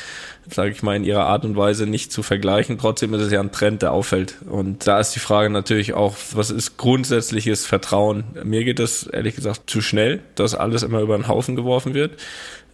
[0.49, 2.79] sage ich mal, in ihrer Art und Weise nicht zu vergleichen.
[2.79, 4.37] Trotzdem ist es ja ein Trend, der auffällt.
[4.49, 8.25] Und da ist die Frage natürlich auch, was ist grundsätzliches Vertrauen?
[8.43, 12.21] Mir geht es ehrlich gesagt zu schnell, dass alles immer über den Haufen geworfen wird.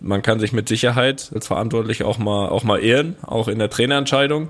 [0.01, 3.69] Man kann sich mit Sicherheit als Verantwortlich auch mal, auch mal ehren, auch in der
[3.69, 4.49] Trainerentscheidung.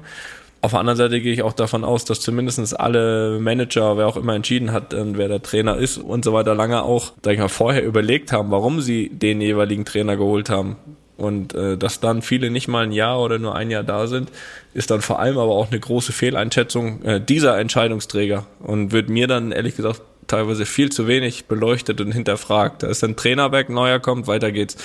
[0.63, 4.19] Auf der anderen Seite gehe ich auch davon aus, dass zumindestens alle Manager, wer auch
[4.19, 7.49] immer entschieden hat, wer der Trainer ist und so weiter, lange auch, sag ich mal,
[7.49, 10.77] vorher überlegt haben, warum sie den jeweiligen Trainer geholt haben.
[11.17, 14.31] Und äh, dass dann viele nicht mal ein Jahr oder nur ein Jahr da sind,
[14.73, 19.27] ist dann vor allem aber auch eine große Fehleinschätzung äh, dieser Entscheidungsträger und wird mir
[19.27, 20.01] dann ehrlich gesagt
[20.31, 22.83] teilweise viel zu wenig beleuchtet und hinterfragt.
[22.83, 24.77] Da ist ein Trainerberg neuer kommt, weiter geht's.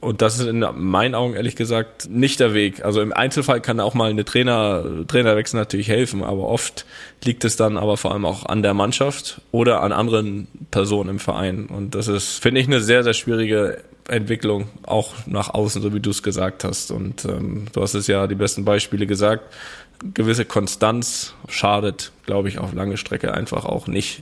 [0.00, 2.84] Und das ist in meinen Augen ehrlich gesagt nicht der Weg.
[2.84, 6.86] Also im Einzelfall kann auch mal eine Trainer, Trainerwechsel natürlich helfen, aber oft
[7.24, 11.18] liegt es dann aber vor allem auch an der Mannschaft oder an anderen Personen im
[11.18, 11.66] Verein.
[11.66, 16.00] Und das ist, finde ich, eine sehr, sehr schwierige Entwicklung, auch nach außen, so wie
[16.00, 16.92] du es gesagt hast.
[16.92, 19.52] Und ähm, du hast es ja die besten Beispiele gesagt.
[20.14, 24.20] Gewisse Konstanz schadet, glaube ich, auf lange Strecke einfach auch nicht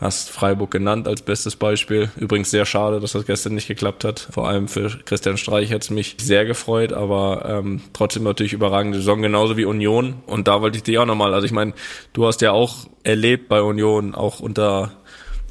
[0.00, 2.10] hast Freiburg genannt als bestes Beispiel.
[2.16, 4.28] Übrigens sehr schade, dass das gestern nicht geklappt hat.
[4.30, 8.98] Vor allem für Christian Streich hat es mich sehr gefreut, aber ähm, trotzdem natürlich überragende
[8.98, 10.14] Saison, genauso wie Union.
[10.26, 11.74] Und da wollte ich dich auch nochmal, also ich meine,
[12.14, 14.92] du hast ja auch erlebt bei Union, auch unter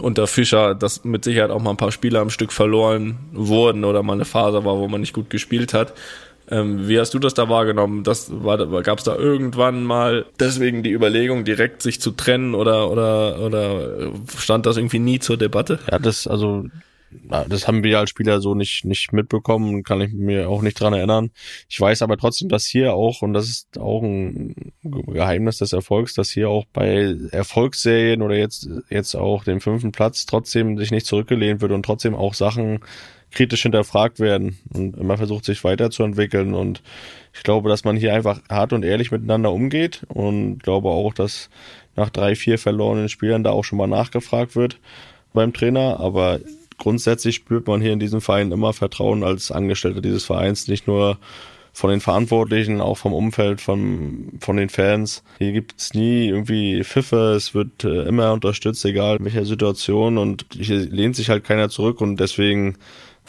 [0.02, 4.02] unter Fischer, dass mit Sicherheit auch mal ein paar Spieler am Stück verloren wurden oder
[4.02, 5.94] mal eine Phase war, wo man nicht gut gespielt hat.
[6.50, 8.04] Ähm, wie hast du das da wahrgenommen?
[8.04, 12.90] Das war, gab es da irgendwann mal deswegen die Überlegung, direkt sich zu trennen oder
[12.90, 15.80] oder oder stand das irgendwie nie zur Debatte?
[15.92, 16.66] Ja, das also
[17.12, 20.94] das haben wir als Spieler so nicht nicht mitbekommen, kann ich mir auch nicht dran
[20.94, 21.32] erinnern.
[21.68, 26.14] Ich weiß aber trotzdem, dass hier auch und das ist auch ein Geheimnis des Erfolgs,
[26.14, 31.06] dass hier auch bei Erfolgsserien oder jetzt jetzt auch den fünften Platz trotzdem sich nicht
[31.06, 32.80] zurückgelehnt wird und trotzdem auch Sachen
[33.32, 34.58] kritisch hinterfragt werden.
[34.74, 36.54] Und man versucht sich weiterzuentwickeln.
[36.54, 36.82] Und
[37.34, 40.06] ich glaube, dass man hier einfach hart und ehrlich miteinander umgeht.
[40.08, 41.50] Und glaube auch, dass
[41.96, 44.80] nach drei, vier verlorenen Spielern da auch schon mal nachgefragt wird
[45.34, 46.40] beim Trainer, aber
[46.78, 51.20] grundsätzlich spürt man hier in diesem Verein immer Vertrauen als Angestellter dieses Vereins, nicht nur
[51.72, 55.24] von den Verantwortlichen, auch vom Umfeld, von, von den Fans.
[55.38, 60.18] Hier gibt es nie irgendwie Pfiffe, es wird äh, immer unterstützt, egal in welcher Situation.
[60.18, 62.02] Und hier lehnt sich halt keiner zurück.
[62.02, 62.76] Und deswegen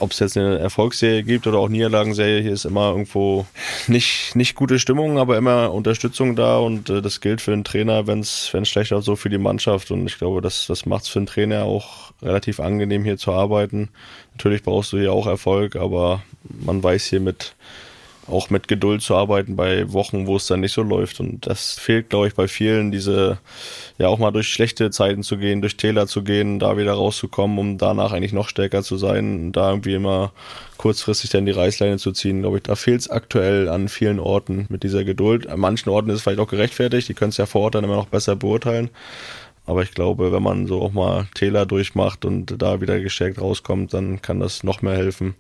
[0.01, 3.47] ob es jetzt eine Erfolgsserie gibt oder auch Niederlagenserie, hier ist immer irgendwo
[3.87, 8.07] nicht, nicht gute Stimmung, aber immer Unterstützung da und äh, das gilt für einen Trainer,
[8.07, 11.09] wenn es schlecht ist, so für die Mannschaft und ich glaube, das, das macht es
[11.09, 13.91] für einen Trainer auch relativ angenehm hier zu arbeiten.
[14.35, 17.55] Natürlich brauchst du hier auch Erfolg, aber man weiß hier mit
[18.31, 21.21] auch mit Geduld zu arbeiten bei Wochen, wo es dann nicht so läuft.
[21.21, 23.39] Und das fehlt, glaube ich, bei vielen, diese,
[23.99, 27.59] ja, auch mal durch schlechte Zeiten zu gehen, durch Täler zu gehen, da wieder rauszukommen,
[27.59, 30.33] um danach eigentlich noch stärker zu sein, da irgendwie immer
[30.77, 34.67] kurzfristig dann die Reißleine zu ziehen, glaube ich, da fehlt es aktuell an vielen Orten
[34.71, 35.47] mit dieser Geduld.
[35.47, 37.85] An manchen Orten ist es vielleicht auch gerechtfertigt, die können es ja vor Ort dann
[37.85, 38.89] immer noch besser beurteilen.
[39.71, 43.95] Aber ich glaube, wenn man so auch mal Täler durchmacht und da wieder gestärkt rauskommt,
[43.95, 45.37] dann kann das noch mehr helfen.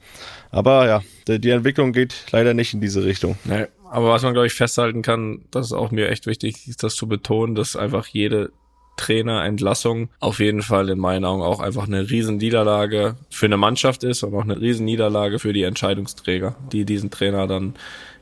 [0.53, 3.37] Aber ja, die Entwicklung geht leider nicht in diese Richtung.
[3.43, 6.85] Nee, aber was man, glaube ich, festhalten kann, das ist auch mir echt wichtig, ist
[6.85, 8.53] das zu betonen, dass einfach jede
[8.97, 14.05] Trainerentlassung auf jeden Fall in meinen Augen auch einfach eine riesen Niederlage für eine Mannschaft
[14.05, 17.75] ist und auch eine riesen Niederlage für die Entscheidungsträger, die diesen Trainer dann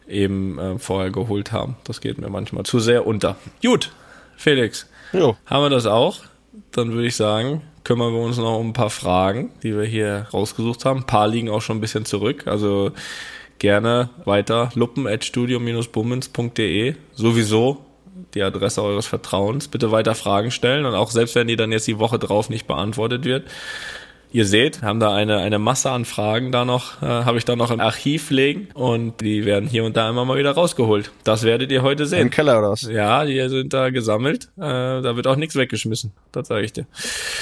[0.09, 1.77] eben äh, vorher geholt haben.
[1.85, 3.37] Das geht mir manchmal zu sehr unter.
[3.63, 3.93] Gut,
[4.39, 5.37] Felix, Jo.
[5.47, 6.19] haben wir das auch?
[6.73, 10.27] Dann würde ich sagen, kümmern wir uns noch um ein paar Fragen, die wir hier
[10.33, 11.01] rausgesucht haben.
[11.01, 12.47] Ein paar liegen auch schon ein bisschen zurück.
[12.47, 12.93] Also
[13.59, 16.95] gerne weiter luppen.studio-bummens.de.
[17.15, 17.85] Sowieso
[18.35, 19.69] die Adresse eures Vertrauens.
[19.69, 22.67] Bitte weiter Fragen stellen und auch selbst wenn die dann jetzt die Woche drauf nicht
[22.67, 23.47] beantwortet wird,
[24.31, 27.47] Ihr seht, wir haben da eine, eine Masse an Fragen da noch, äh, habe ich
[27.47, 31.11] da noch im Archiv liegen und die werden hier und da immer mal wieder rausgeholt.
[31.25, 32.21] Das werdet ihr heute sehen.
[32.21, 32.83] Im Keller oder was?
[32.83, 34.51] Ja, die sind da gesammelt.
[34.59, 36.13] Äh, da wird auch nichts weggeschmissen.
[36.31, 36.87] Das sage ich dir.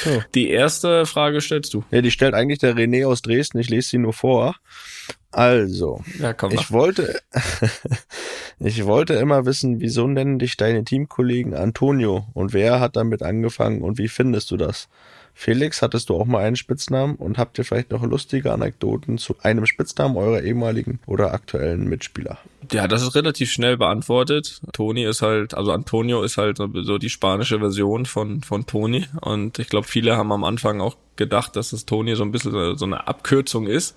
[0.04, 0.22] So.
[0.36, 1.82] Die erste Frage stellst du.
[1.90, 3.58] Ja, die stellt eigentlich der René aus Dresden.
[3.58, 4.54] Ich lese sie nur vor.
[5.32, 7.20] Also, Ja, ich wollte,
[8.60, 13.82] ich wollte immer wissen, wieso nennen dich deine Teamkollegen Antonio und wer hat damit angefangen
[13.82, 14.88] und wie findest du das?
[15.38, 19.36] Felix, hattest du auch mal einen Spitznamen und habt ihr vielleicht noch lustige Anekdoten zu
[19.42, 22.38] einem Spitznamen eurer ehemaligen oder aktuellen Mitspieler?
[22.72, 24.62] Ja, das ist relativ schnell beantwortet.
[24.72, 29.04] Toni ist halt, also Antonio ist halt so- die spanische Version von, von Toni.
[29.20, 32.76] Und ich glaube, viele haben am Anfang auch gedacht, dass es Toni so ein bisschen
[32.78, 33.94] so eine Abkürzung ist.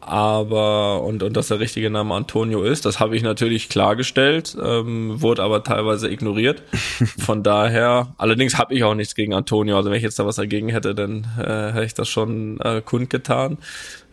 [0.00, 5.20] Aber, und, und dass der richtige Name Antonio ist, das habe ich natürlich klargestellt, ähm,
[5.20, 6.62] wurde aber teilweise ignoriert.
[7.18, 9.76] Von daher, allerdings habe ich auch nichts gegen Antonio.
[9.76, 12.80] Also wenn ich jetzt da was dagegen hätte, dann äh, hätte ich das schon äh,
[12.82, 13.58] kundgetan.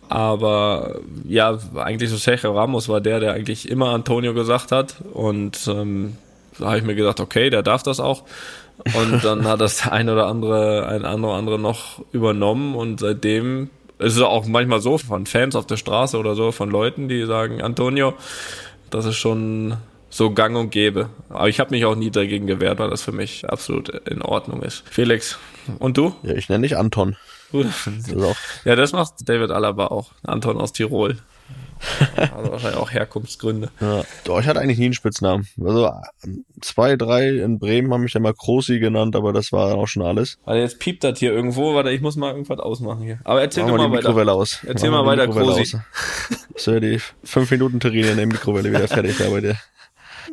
[0.10, 4.96] Aber ja, eigentlich so Sergio Ramos war der, der eigentlich immer Antonio gesagt hat.
[5.14, 6.18] Und ähm,
[6.60, 8.24] da habe ich mir gedacht, okay, der darf das auch.
[8.94, 13.70] Und dann hat das ein oder andere, ein anderer andere noch übernommen und seitdem
[14.00, 17.26] ist es auch manchmal so von Fans auf der Straße oder so, von Leuten, die
[17.26, 18.14] sagen, Antonio,
[18.89, 19.78] das ist schon
[20.10, 21.10] so gang und gäbe.
[21.30, 24.62] Aber ich habe mich auch nie dagegen gewehrt, weil das für mich absolut in Ordnung
[24.62, 24.84] ist.
[24.89, 25.38] Felix,
[25.80, 26.16] und du?
[26.24, 27.16] Ja, ich nenne dich Anton.
[27.52, 28.36] Ist auch,
[28.66, 30.12] Ja, das macht David Alaba auch.
[30.24, 31.18] Anton aus Tirol.
[32.36, 33.69] Also wahrscheinlich auch Herkunftsgründe.
[33.80, 34.03] ja.
[34.23, 35.47] Doch, ich hatte eigentlich nie einen Spitznamen.
[35.63, 35.91] Also
[36.61, 39.88] zwei, drei in Bremen haben mich dann mal Krosi genannt, aber das war dann auch
[39.88, 40.38] schon alles.
[40.45, 41.75] Warte, jetzt piept das hier irgendwo.
[41.75, 43.19] Warte, ich muss mal irgendwas ausmachen hier.
[43.23, 44.39] Aber erzähl Machen doch mal die Mikrowelle weiter.
[44.39, 44.59] aus.
[44.65, 45.78] Erzähl Machen mal weiter, Krosi.
[46.55, 49.55] So, ja, die fünf Minuten Terrine in der Mikrowelle wieder fertig da bei dir.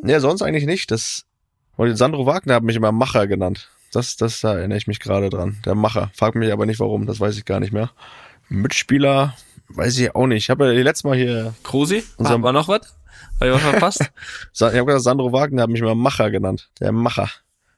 [0.03, 0.91] Ja, sonst eigentlich nicht.
[0.91, 1.25] Das,
[1.77, 3.69] und Sandro Wagner hat mich immer Macher genannt.
[3.93, 5.57] Das, das da erinnere ich mich gerade dran.
[5.65, 6.11] Der Macher.
[6.13, 7.91] Frag mich aber nicht warum, das weiß ich gar nicht mehr.
[8.49, 9.35] Mitspieler,
[9.69, 10.43] weiß ich auch nicht.
[10.43, 12.03] Ich habe ja letztes Mal hier, Krosi?
[12.17, 12.95] War, war noch was?
[13.39, 14.11] Habe ich was verpasst?
[14.53, 16.69] Ich habe gesagt, Sandro Wagner hat mich immer Macher genannt.
[16.79, 17.29] Der Macher.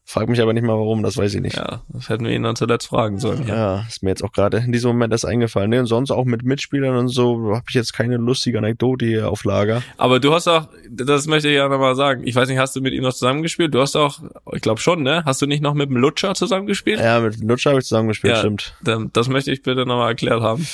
[0.10, 1.58] Frag mich aber nicht mal warum, das weiß ich nicht.
[1.58, 3.46] ja, das hätten wir ihn dann zuletzt fragen sollen.
[3.46, 3.56] Ja.
[3.80, 5.70] Ja, ist mir jetzt auch gerade in diesem Moment erst eingefallen.
[5.70, 9.30] Nee, und sonst auch mit Mitspielern und so habe ich jetzt keine lustige Anekdote hier
[9.30, 9.84] auf Lager.
[9.98, 12.22] Aber du hast auch, das möchte ich ja nochmal sagen.
[12.26, 13.74] Ich weiß nicht, hast du mit ihm noch zusammengespielt?
[13.74, 14.20] Du hast auch,
[14.54, 15.24] ich glaube schon, ne?
[15.26, 17.02] Hast du nicht noch mit dem Lutscher zusammengespielt?
[17.02, 18.40] Ja, mit Lutscher habe ich zusammengespielt, Ja.
[18.40, 18.76] stimmt.
[19.12, 20.66] Das möchte ich bitte nochmal erklärt haben.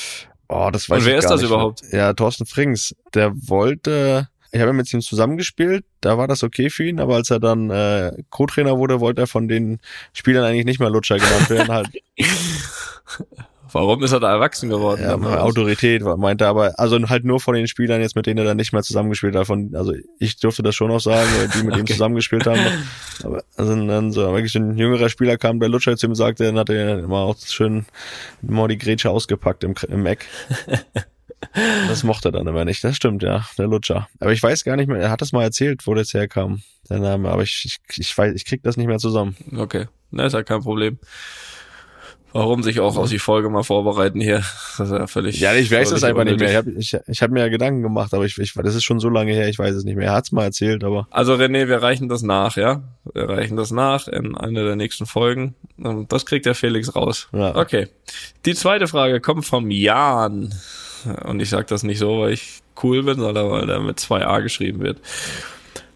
[0.49, 1.49] Oh, das weiß Und wer ich ist gar das nicht.
[1.49, 1.81] überhaupt?
[1.91, 2.95] Ja, Thorsten Frings.
[3.13, 7.15] Der wollte, ich habe ja mit ihm zusammengespielt, da war das okay für ihn, aber
[7.15, 9.79] als er dann äh, Co-Trainer wurde, wollte er von den
[10.13, 11.71] Spielern eigentlich nicht mehr Lutscher genannt werden.
[11.71, 11.89] halt
[13.73, 15.01] Warum ist er da erwachsen geworden?
[15.01, 18.45] ja, Autorität meinte er aber, also halt nur von den Spielern jetzt, mit denen er
[18.45, 19.47] dann nicht mehr zusammengespielt hat.
[19.47, 21.93] Von, also ich durfte das schon noch sagen, weil die mit ihm Okay.
[21.93, 22.61] zusammengespielt haben.
[23.23, 26.57] Aber also dann so wirklich ein jüngerer Spieler kam, der Lutscher zu ihm sagte, dann
[26.57, 27.85] hat er immer auch schön
[28.41, 30.25] immer die Grätsche ausgepackt im, im Eck.
[31.87, 32.83] Das mochte er dann immer nicht.
[32.83, 34.07] Das stimmt, ja, der Lutscher.
[34.19, 36.99] Aber ich weiß gar nicht mehr, er hat das mal erzählt, wo das herkam, der
[36.99, 37.29] Name.
[37.29, 39.35] Aber ich, ich, ich weiß, ich krieg das nicht mehr zusammen.
[39.55, 40.99] Okay, na ist ja kein Problem.
[42.33, 44.43] Warum sich auch aus die Folge mal vorbereiten hier?
[44.77, 45.39] Das ist ja völlig.
[45.39, 46.49] Ja, ich weiß das einfach nicht mehr.
[46.49, 48.99] Ich habe ich, ich hab mir ja Gedanken gemacht, aber ich, ich, das ist schon
[48.99, 50.07] so lange her, ich weiß es nicht mehr.
[50.07, 52.81] Er hat's mal erzählt, aber Also René, wir reichen das nach, ja?
[53.13, 55.53] Wir reichen das nach in einer der nächsten Folgen.
[55.77, 57.27] Und Das kriegt der Felix raus.
[57.33, 57.55] Ja.
[57.55, 57.87] Okay.
[58.45, 60.53] Die zweite Frage kommt vom Jan.
[61.25, 64.25] Und ich sag das nicht so, weil ich cool bin, sondern weil da mit zwei
[64.25, 64.99] A geschrieben wird.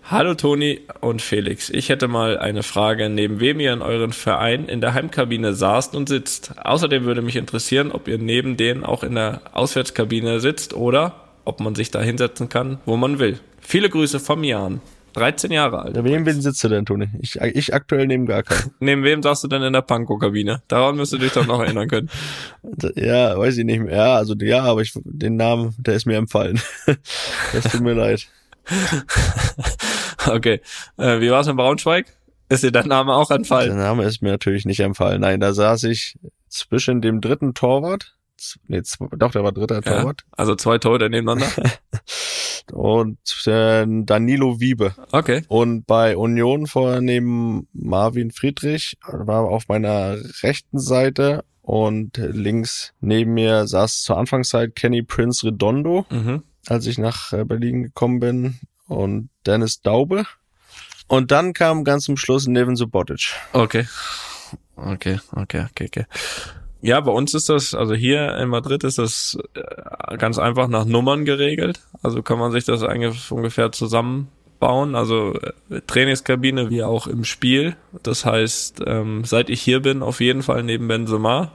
[0.10, 1.70] Hallo Toni und Felix.
[1.70, 5.97] Ich hätte mal eine Frage, neben wem ihr in euren Verein in der Heimkabine saßt
[5.97, 6.53] und sitzt.
[6.64, 11.60] Außerdem würde mich interessieren, ob ihr neben denen auch in der Auswärtskabine sitzt oder ob
[11.60, 13.41] man sich da hinsetzen kann, wo man will.
[13.60, 14.80] Viele Grüße vom Jan.
[15.12, 16.01] 13 Jahre alt.
[16.01, 17.10] neben wem sitzt du denn, Toni?
[17.20, 18.72] Ich, ich aktuell neben gar keinen.
[18.80, 20.62] Neben wem saßt du denn in der Panko-Kabine?
[20.70, 22.10] Daran müsst ihr dich doch noch erinnern können.
[22.95, 23.97] Ja, weiß ich nicht mehr.
[23.97, 26.62] Ja, also ja, aber ich den Namen, der ist mir empfallen.
[27.51, 28.26] Das tut mir leid.
[30.28, 30.61] Okay.
[30.97, 32.05] Äh, wie war's in Braunschweig?
[32.49, 33.78] Ist dir dein Name auch Der entfallen?
[33.78, 35.21] Name ist mir natürlich nicht empfallen.
[35.21, 36.17] Nein, da saß ich
[36.47, 38.15] zwischen dem dritten Torwart,
[38.67, 38.82] nee,
[39.17, 41.47] doch, der war dritter Ja, Torwart, also zwei Tore nebeneinander.
[42.71, 43.17] und
[43.47, 44.93] äh, Danilo Wiebe.
[45.11, 45.43] Okay.
[45.47, 53.34] Und bei Union vor neben Marvin Friedrich war auf meiner rechten Seite und links neben
[53.34, 56.43] mir saß zur Anfangszeit Kenny Prince Redondo, Mhm.
[56.67, 60.25] als ich nach äh, Berlin gekommen bin und Dennis Daube.
[61.07, 63.33] Und dann kam ganz zum Schluss Neven Subotic.
[63.53, 63.88] Okay.
[64.75, 66.05] Okay, okay, okay, okay.
[66.81, 70.85] Ja, bei uns ist das, also hier in Madrid ist das äh, ganz einfach nach
[70.85, 71.81] Nummern geregelt.
[72.03, 74.95] Also kann man sich das eigentlich ungefähr zusammenbauen.
[74.95, 75.33] Also
[75.69, 77.75] äh, Trainingskabine wie auch im Spiel.
[78.03, 81.51] Das heißt, ähm, seit ich hier bin, auf jeden Fall neben Benzema.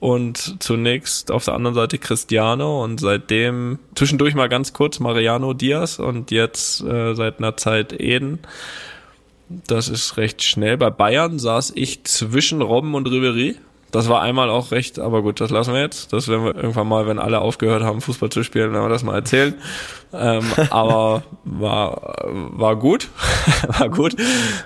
[0.00, 5.98] Und zunächst auf der anderen Seite Cristiano und seitdem zwischendurch mal ganz kurz Mariano Diaz
[5.98, 8.40] und jetzt äh, seit einer Zeit Eden.
[9.48, 10.78] Das ist recht schnell.
[10.78, 13.56] Bei Bayern saß ich zwischen Robben und Ribery.
[13.90, 16.12] Das war einmal auch recht, aber gut, das lassen wir jetzt.
[16.12, 19.02] Das werden wir irgendwann mal, wenn alle aufgehört haben, Fußball zu spielen, werden wir das
[19.02, 19.54] mal erzählen.
[20.12, 23.08] ähm, aber war, war gut.
[23.66, 24.14] war gut.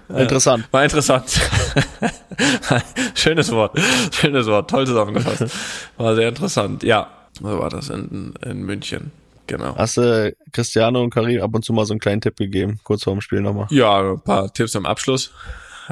[0.08, 0.64] Interessant.
[0.64, 1.24] Äh, war interessant.
[3.14, 3.78] Schönes Wort.
[4.12, 4.68] Schönes Wort.
[4.70, 5.54] Toll zusammengefasst.
[5.96, 6.82] War sehr interessant.
[6.82, 7.08] Ja.
[7.40, 9.10] So war das in, in München.
[9.46, 9.76] Genau.
[9.76, 13.04] Hast du Cristiano und Karim ab und zu mal so einen kleinen Tipp gegeben, kurz
[13.04, 13.66] vor dem Spiel nochmal?
[13.70, 15.32] Ja, ein paar Tipps am Abschluss.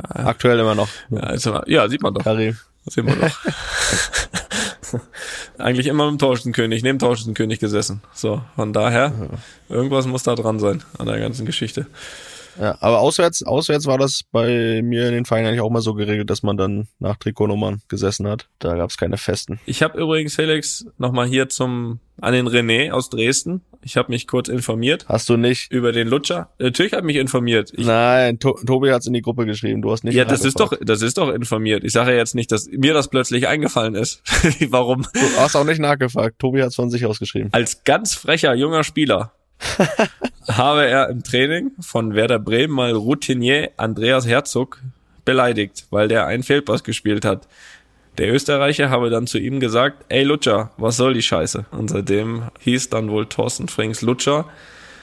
[0.09, 0.89] Aktuell immer noch.
[1.11, 2.25] Ja, also, ja sieht man doch.
[2.25, 2.57] Karim.
[2.87, 3.39] Sehen wir doch.
[5.59, 8.03] Eigentlich immer mit dem Torschützenkönig, neben Torschützenkönig gesessen.
[8.13, 9.13] So, von daher,
[9.69, 11.87] irgendwas muss da dran sein an der ganzen Geschichte.
[12.61, 15.95] Ja, aber auswärts, auswärts war das bei mir in den Vereinen eigentlich auch mal so
[15.95, 18.49] geregelt, dass man dann nach Trikotnummern gesessen hat.
[18.59, 19.61] Da gab es keine festen.
[19.67, 23.63] Ich habe übrigens, Felix, nochmal hier zum an den René aus Dresden.
[23.83, 25.07] Ich habe mich kurz informiert.
[25.09, 25.73] Hast du nicht?
[25.73, 26.51] Über den Lutscher.
[26.59, 27.73] Natürlich habe ich mich informiert.
[27.75, 29.83] Ich, Nein, to Tobi hat's in die Gruppe geschrieben.
[29.83, 30.15] Du hast nicht.
[30.15, 31.83] ja, das ist doch, das ist doch informiert.
[31.83, 34.23] Ich sage ja jetzt nicht, dass mir das plötzlich eingefallen ist.
[34.69, 35.03] Warum?
[35.13, 36.39] Du hast auch nicht nachgefragt.
[36.39, 37.49] Tobi hat's von sich aus geschrieben.
[37.53, 39.33] Als ganz frecher junger Spieler
[40.49, 44.79] habe er im Training von Werder Bremen mal Routinier Andreas Herzog
[45.25, 47.47] beleidigt, weil der einen Fehlpass gespielt hat.
[48.19, 51.65] Der Österreicher habe dann zu ihm gesagt, ey Lutscher, was soll die Scheiße?
[51.71, 54.45] Und seitdem hieß dann wohl Thorsten Frings Lutscher,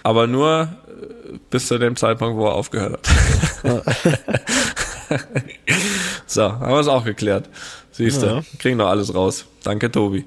[0.03, 3.07] aber nur äh, bis zu dem Zeitpunkt, wo er aufgehört
[3.64, 3.84] hat.
[6.28, 7.49] so, haben wir es auch geklärt.
[7.91, 8.41] Siehst du, Ja.
[8.60, 9.45] kriegen doch alles raus.
[9.64, 10.26] Danke, Tobi.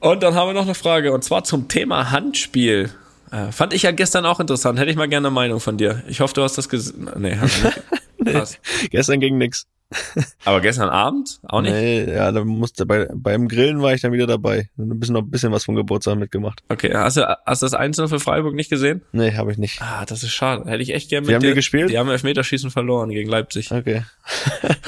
[0.00, 2.90] Und dann haben wir noch eine Frage, und zwar zum Thema Handspiel.
[3.34, 4.78] Äh, fand ich ja gestern auch interessant.
[4.78, 6.04] Hätte ich mal gerne eine Meinung von dir.
[6.06, 7.10] Ich hoffe, du hast das gesehen.
[7.16, 7.82] Nee, hast nicht.
[8.34, 8.58] Was?
[8.90, 9.66] Gestern ging nix.
[10.44, 11.72] Aber gestern Abend auch nicht?
[11.72, 14.68] Nee, ja, da musste bei beim Grillen war ich dann wieder dabei.
[14.78, 16.62] Ein bisschen noch ein bisschen was vom Geburtstag mitgemacht.
[16.68, 19.02] Okay, hast du, hast du das Einzelne für Freiburg nicht gesehen?
[19.12, 19.80] Nee, habe ich nicht.
[19.80, 20.68] Ah, das ist schade.
[20.70, 21.50] Hätte ich echt gerne mit haben dir.
[21.50, 21.90] die gespielt?
[21.90, 23.70] Die haben Elfmeterschießen verloren gegen Leipzig.
[23.70, 24.02] Okay.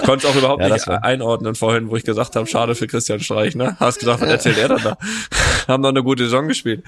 [0.04, 3.20] Konnte es auch überhaupt Ja, nicht einordnen vorhin, wo ich gesagt habe, schade für Christian
[3.20, 3.76] Streich, ne?
[3.78, 4.98] Hast gesagt, was erzählt er dann da?
[5.68, 6.84] haben doch eine gute Saison gespielt.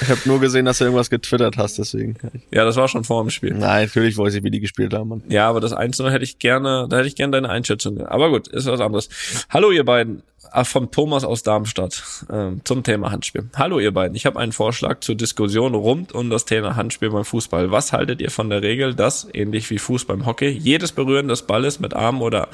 [0.00, 2.16] Ich habe nur gesehen, dass du irgendwas getwittert hast, deswegen.
[2.50, 3.54] Ja, das war schon vor dem Spiel.
[3.54, 5.08] Nein, natürlich weiß ich, wie die gespielt haben.
[5.08, 5.22] Mann.
[5.28, 8.00] Ja, aber das Einzelne hätte ich gerne, da hätte ich gerne deine Einschätzung.
[8.06, 9.08] Aber gut, ist was anderes.
[9.50, 10.22] Hallo ihr beiden,
[10.54, 13.48] Ah, vom Thomas aus Darmstadt ähm, zum Thema Handspiel.
[13.56, 17.24] Hallo ihr beiden, ich habe einen Vorschlag zur Diskussion rund um das Thema Handspiel beim
[17.24, 17.70] Fußball.
[17.70, 21.42] Was haltet ihr von der Regel, dass, ähnlich wie Fuß beim Hockey, jedes Berühren des
[21.42, 22.48] Balles mit Arm oder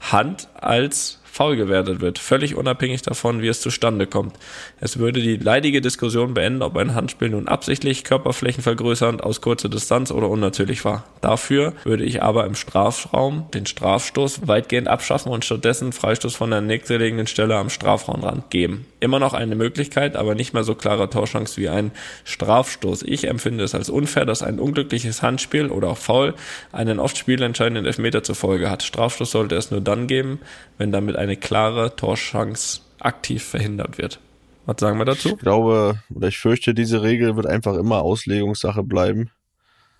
[0.00, 4.34] Hand als faul gewertet wird, völlig unabhängig davon, wie es zustande kommt.
[4.80, 10.10] Es würde die leidige Diskussion beenden, ob ein Handspiel nun absichtlich, körperflächenvergrößernd, aus kurzer Distanz
[10.10, 11.04] oder unnatürlich war.
[11.20, 16.60] Dafür würde ich aber im Strafraum den Strafstoß weitgehend abschaffen und stattdessen Freistoß von der
[16.60, 18.86] nächstgelegenen Stelle am Strafraumrand geben.
[19.00, 21.92] Immer noch eine Möglichkeit, aber nicht mehr so klare Torchance wie ein
[22.24, 23.02] Strafstoß.
[23.02, 26.34] Ich empfinde es als unfair, dass ein unglückliches Handspiel oder auch Foul
[26.72, 28.82] einen oft spielentscheidenden Elfmeter zur Folge hat.
[28.82, 30.40] Strafstoß sollte es nur dann geben,
[30.78, 34.18] wenn damit eine klare Torchance aktiv verhindert wird.
[34.66, 35.30] Was sagen wir dazu?
[35.30, 39.30] Ich glaube, oder ich fürchte, diese Regel wird einfach immer Auslegungssache bleiben.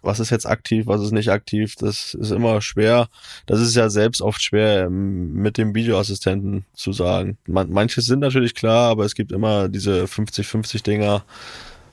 [0.02, 3.08] Was ist jetzt aktiv, was ist nicht aktiv, das ist immer schwer.
[3.46, 7.36] Das ist ja selbst oft schwer ähm, mit dem Videoassistenten zu sagen.
[7.46, 11.24] Man, manche sind natürlich klar, aber es gibt immer diese 50-50 Dinger.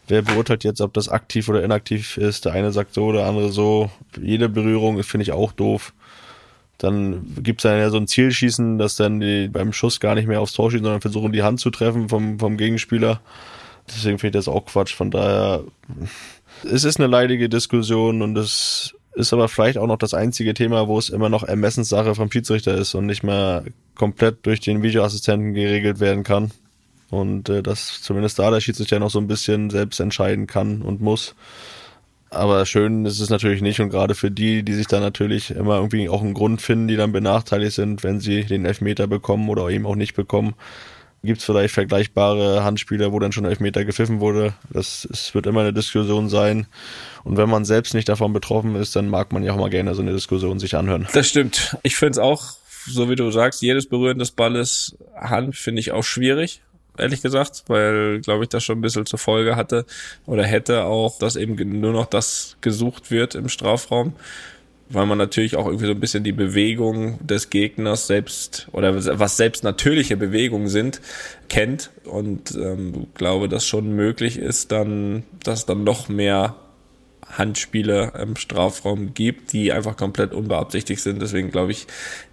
[0.07, 2.45] Wer beurteilt jetzt, ob das aktiv oder inaktiv ist?
[2.45, 3.89] Der eine sagt so, der andere so.
[4.21, 5.93] Jede Berührung finde ich auch doof.
[6.77, 10.41] Dann gibt's dann ja so ein Zielschießen, dass dann die beim Schuss gar nicht mehr
[10.41, 13.21] aufs Tor schießen, sondern versuchen, die Hand zu treffen vom, vom Gegenspieler.
[13.87, 14.93] Deswegen finde ich das auch Quatsch.
[14.93, 15.63] Von daher,
[16.63, 20.87] es ist eine leidige Diskussion und es ist aber vielleicht auch noch das einzige Thema,
[20.87, 23.63] wo es immer noch Ermessenssache vom Schiedsrichter ist und nicht mehr
[23.95, 26.51] komplett durch den Videoassistenten geregelt werden kann.
[27.09, 31.01] Und äh, dass zumindest da der Schiedsrichter noch so ein bisschen selbst entscheiden kann und
[31.01, 31.35] muss.
[32.29, 35.77] Aber schön ist es natürlich nicht und gerade für die, die sich da natürlich immer
[35.77, 39.69] irgendwie auch einen Grund finden, die dann benachteiligt sind, wenn sie den Elfmeter bekommen oder
[39.69, 40.55] eben auch nicht bekommen,
[41.25, 44.53] gibt es vielleicht vergleichbare Handspieler, wo dann schon Elfmeter gepfiffen wurde.
[44.69, 46.67] Das es wird immer eine Diskussion sein.
[47.23, 49.95] Und wenn man selbst nicht davon betroffen ist, dann mag man ja auch mal gerne
[49.95, 51.07] so eine Diskussion sich anhören.
[51.13, 51.77] Das stimmt.
[51.83, 52.53] Ich finde es auch,
[52.87, 56.61] so wie du sagst, jedes Berühren des Balles Hand finde ich auch schwierig.
[56.97, 59.85] Ehrlich gesagt, weil, glaube ich, das schon ein bisschen zur Folge hatte
[60.25, 64.13] oder hätte auch, dass eben nur noch das gesucht wird im Strafraum,
[64.89, 69.37] weil man natürlich auch irgendwie so ein bisschen die Bewegung des Gegners selbst oder was
[69.37, 71.01] selbst natürliche Bewegungen sind,
[71.49, 71.89] kennt.
[72.05, 76.55] Und ähm, glaube, dass schon möglich ist, dann, dass dann noch mehr
[77.29, 81.21] Handspiele im Strafraum gibt, die einfach komplett unbeabsichtigt sind.
[81.21, 81.87] Deswegen glaube ich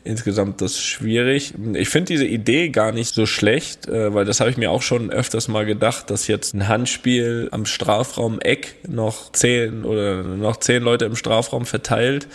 [0.04, 1.54] insgesamt das schwierig.
[1.74, 4.82] Ich finde diese Idee gar nicht so schlecht, äh, weil das habe ich mir auch
[4.82, 10.58] schon öfters mal gedacht, dass jetzt ein Handspiel am Strafraum Eck noch zehn oder noch
[10.58, 12.28] zehn Leute im Strafraum verteilt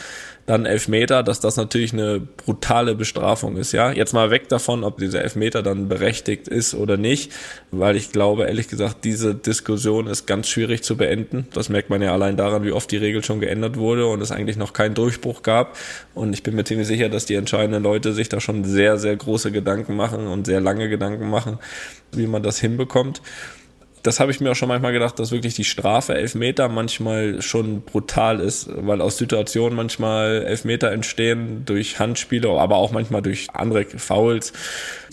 [0.47, 3.91] dann Elfmeter, dass das natürlich eine brutale Bestrafung ist, ja.
[3.91, 7.33] Jetzt mal weg davon, ob dieser Elfmeter dann berechtigt ist oder nicht,
[7.69, 11.47] weil ich glaube, ehrlich gesagt, diese Diskussion ist ganz schwierig zu beenden.
[11.53, 14.31] Das merkt man ja allein daran, wie oft die Regel schon geändert wurde und es
[14.31, 15.77] eigentlich noch keinen Durchbruch gab.
[16.13, 19.17] Und ich bin mir ziemlich sicher, dass die entscheidenden Leute sich da schon sehr, sehr
[19.17, 21.59] große Gedanken machen und sehr lange Gedanken machen,
[22.13, 23.21] wie man das hinbekommt
[24.03, 27.81] das habe ich mir auch schon manchmal gedacht, dass wirklich die Strafe Elfmeter manchmal schon
[27.81, 33.85] brutal ist, weil aus Situationen manchmal Elfmeter entstehen durch Handspiele, aber auch manchmal durch andere
[33.85, 34.53] Fouls,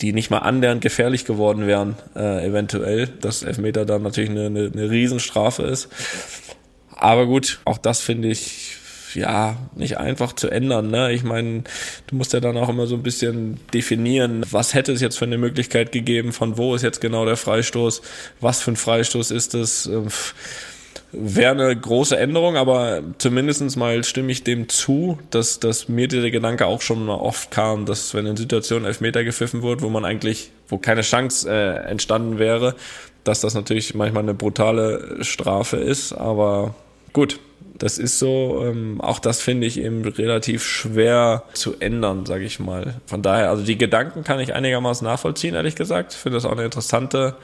[0.01, 4.71] die nicht mal annähernd gefährlich geworden wären, äh, eventuell, dass Elfmeter dann natürlich eine, eine,
[4.73, 5.89] eine Riesenstrafe ist.
[6.95, 8.77] Aber gut, auch das finde ich
[9.15, 10.89] ja nicht einfach zu ändern.
[10.89, 11.11] Ne?
[11.13, 11.63] Ich meine,
[12.07, 15.25] du musst ja dann auch immer so ein bisschen definieren, was hätte es jetzt für
[15.25, 18.01] eine Möglichkeit gegeben, von wo ist jetzt genau der Freistoß,
[18.39, 19.85] was für ein Freistoß ist es.
[19.87, 20.07] Ähm,
[21.17, 26.29] wäre eine große Änderung, aber zumindestens mal stimme ich dem zu, dass, dass mir dieser
[26.29, 30.05] Gedanke auch schon mal oft kam, dass wenn in Situationen Elfmeter gepfiffen wird, wo man
[30.05, 32.75] eigentlich, wo keine Chance äh, entstanden wäre,
[33.23, 36.75] dass das natürlich manchmal eine brutale Strafe ist, aber
[37.13, 37.39] gut,
[37.77, 38.63] das ist so.
[38.65, 42.95] Ähm, auch das finde ich eben relativ schwer zu ändern, sage ich mal.
[43.05, 46.13] Von daher, also die Gedanken kann ich einigermaßen nachvollziehen, ehrlich gesagt.
[46.13, 47.35] Finde das auch eine interessante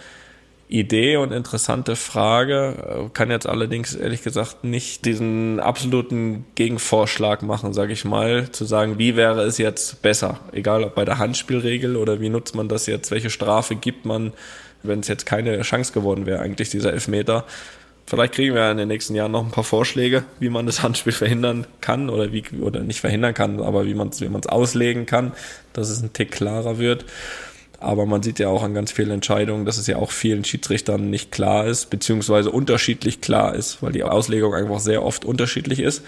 [0.71, 3.05] Idee und interessante Frage.
[3.07, 8.63] Äh, kann jetzt allerdings ehrlich gesagt nicht diesen absoluten Gegenvorschlag machen, sage ich mal, zu
[8.63, 12.69] sagen, wie wäre es jetzt besser, egal ob bei der Handspielregel oder wie nutzt man
[12.69, 14.31] das jetzt, welche Strafe gibt man,
[14.81, 17.43] wenn es jetzt keine Chance geworden wäre, eigentlich dieser Elfmeter.
[18.11, 21.13] Vielleicht kriegen wir in den nächsten Jahren noch ein paar Vorschläge, wie man das Handspiel
[21.13, 24.47] verhindern kann oder wie oder nicht verhindern kann, aber wie man es wie man es
[24.47, 25.31] auslegen kann,
[25.71, 27.05] dass es ein Tick klarer wird.
[27.79, 31.09] Aber man sieht ja auch an ganz vielen Entscheidungen, dass es ja auch vielen Schiedsrichtern
[31.09, 36.03] nicht klar ist, beziehungsweise unterschiedlich klar ist, weil die Auslegung einfach sehr oft unterschiedlich ist.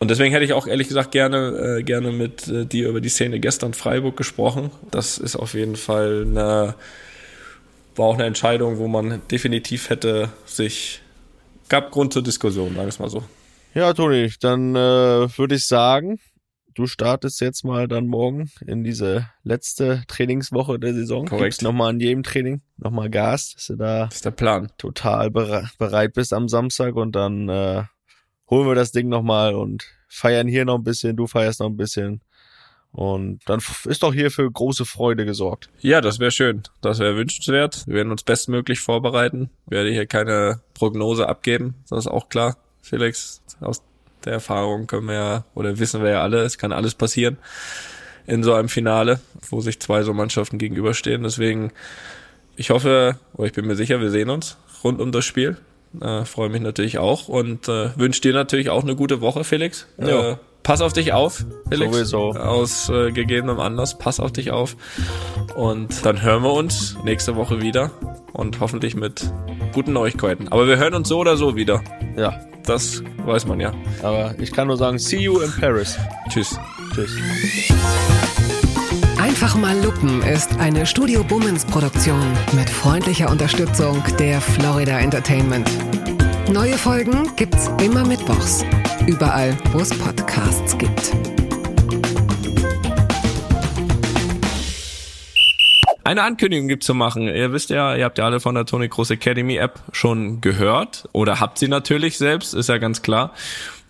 [0.00, 3.08] Und deswegen hätte ich auch ehrlich gesagt gerne, äh, gerne mit äh, dir über die
[3.08, 4.72] Szene gestern Freiburg gesprochen.
[4.90, 6.74] Das ist auf jeden Fall eine,
[7.94, 11.02] war auch eine Entscheidung, wo man definitiv hätte sich
[11.74, 13.24] gab Grund zur Diskussion, sagen wir es mal so.
[13.74, 14.78] Ja, Toni, dann äh,
[15.36, 16.20] würde ich sagen,
[16.76, 21.26] du startest jetzt mal dann morgen in diese letzte Trainingswoche der Saison.
[21.26, 21.62] Korrekt.
[21.62, 24.70] nochmal an jedem Training nochmal Gas, dass du da das ist der Plan.
[24.78, 27.82] total bere bereit bist am Samstag und dann äh,
[28.48, 31.76] holen wir das Ding nochmal und feiern hier noch ein bisschen, du feierst noch ein
[31.76, 32.20] bisschen.
[32.94, 35.68] Und dann ist doch hier für große Freude gesorgt.
[35.80, 36.62] Ja, das wäre schön.
[36.80, 37.88] Das wäre wünschenswert.
[37.88, 39.50] Wir werden uns bestmöglich vorbereiten.
[39.66, 41.74] Ich werde hier keine Prognose abgeben.
[41.90, 42.56] Das ist auch klar.
[42.82, 43.82] Felix, aus
[44.24, 47.36] der Erfahrung können wir ja, oder wissen wir ja alle, es kann alles passieren
[48.26, 49.20] in so einem Finale,
[49.50, 51.24] wo sich zwei so Mannschaften gegenüberstehen.
[51.24, 51.72] Deswegen,
[52.56, 55.56] ich hoffe, oder ich bin mir sicher, wir sehen uns rund um das Spiel.
[56.00, 59.86] Äh, Freue mich natürlich auch und äh, wünsche dir natürlich auch eine gute Woche, Felix.
[59.98, 60.32] Ja.
[60.32, 61.92] Äh, pass auf dich auf, Felix.
[61.92, 62.30] Sowieso.
[62.32, 64.76] Aus äh, gegebenem Anlass, pass auf dich auf.
[65.54, 67.92] Und dann hören wir uns nächste Woche wieder
[68.32, 69.30] und hoffentlich mit
[69.72, 70.48] guten Neuigkeiten.
[70.48, 71.80] Aber wir hören uns so oder so wieder.
[72.16, 73.72] Ja, Das weiß man ja.
[74.02, 75.96] aber ich kann nur sagen, see you in Paris.
[76.30, 76.58] Tschüss.
[76.94, 77.12] Tschüss.
[79.18, 82.20] Einfach mal Lupen ist eine Studio Bummens Produktion
[82.52, 85.68] mit freundlicher Unterstützung der Florida Entertainment.
[86.52, 88.64] Neue Folgen gibt's immer mittwochs.
[89.06, 91.12] Überall, wo es Podcasts gibt.
[96.04, 97.28] Eine Ankündigung gibt zu machen.
[97.28, 101.08] Ihr wisst ja, ihr habt ja alle von der Tony Cross Academy App schon gehört
[101.12, 103.32] oder habt sie natürlich selbst, ist ja ganz klar.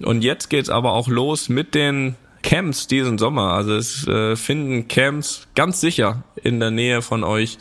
[0.01, 2.15] Und jetzt geht's aber auch los mit den
[2.45, 3.55] Camps diesen Sommer.
[3.55, 7.57] Also es äh, finden Camps ganz sicher in der Nähe von euch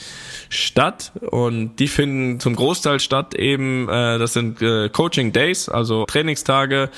[0.50, 6.06] statt und die finden zum Großteil statt eben, äh, das sind äh, Coaching Days, also
[6.06, 6.90] Trainingstage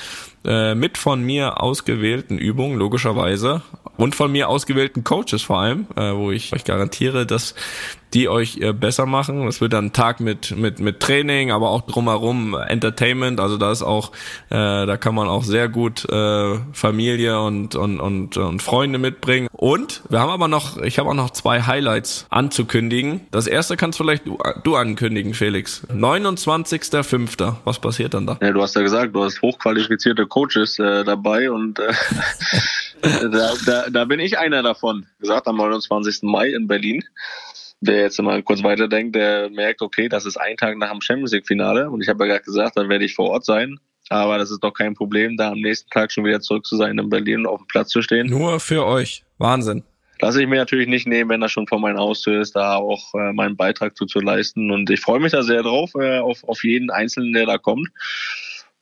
[0.44, 3.62] äh, mit von mir ausgewählten Übungen, logischerweise,
[3.98, 7.56] und von mir ausgewählten Coaches vor allem, äh, wo ich euch garantiere, dass
[8.16, 9.46] die euch äh, besser machen.
[9.48, 13.40] Es wird dann ein Tag mit mit mit Training, aber auch drumherum Entertainment.
[13.40, 14.12] Also da ist auch,
[14.50, 19.50] äh, da kann man auch sehr gut äh, Familie und und und und Freunde mitbringen.
[19.52, 23.22] Und wir haben aber noch, ich habe auch noch zwei Highlights anzukündigen.
[23.32, 25.86] Das erste kannst vielleicht du, du ankündigen, Felix.
[25.94, 27.56] 29.05.
[27.66, 28.38] Was passiert dann da?
[28.42, 31.92] Ja, du hast ja gesagt, du hast hochqualifizierte Coaches äh, dabei und äh,
[33.32, 35.06] da, da, da bin ich einer davon.
[35.20, 36.24] Gesagt am 29.
[36.24, 37.04] Mai in Berlin.
[37.82, 41.32] Wer jetzt mal kurz weiterdenkt, der merkt, okay, das ist ein Tag nach dem Champions
[41.34, 43.80] League Finale und ich habe ja gerade gesagt, dann werde ich vor Ort sein.
[44.10, 46.98] Aber das ist doch kein Problem, da am nächsten Tag schon wieder zurück zu sein
[46.98, 48.28] in Berlin und auf dem Platz zu stehen.
[48.28, 49.24] Nur für euch.
[49.38, 49.84] Wahnsinn.
[50.22, 53.14] Lasse ich mir natürlich nicht nehmen, wenn das schon vor meiner Haustür ist, da auch
[53.16, 54.72] äh, meinen Beitrag zu, zu leisten.
[54.72, 57.90] Und ich freue mich da sehr drauf, äh, auf, auf jeden Einzelnen, der da kommt.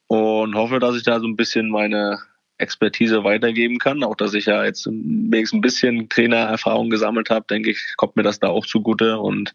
[0.08, 2.20] Und hoffe, dass ich da so ein bisschen meine
[2.58, 4.04] Expertise weitergeben kann.
[4.04, 8.24] Auch dass ich ja jetzt wenigstens ein bisschen Trainererfahrung gesammelt habe, denke ich, kommt mir
[8.24, 9.20] das da auch zugute.
[9.20, 9.54] Und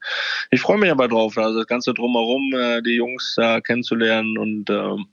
[0.51, 4.71] ich freue mich aber drauf, also das Ganze drumherum, äh, die Jungs da kennenzulernen und
[4.71, 5.07] ähm,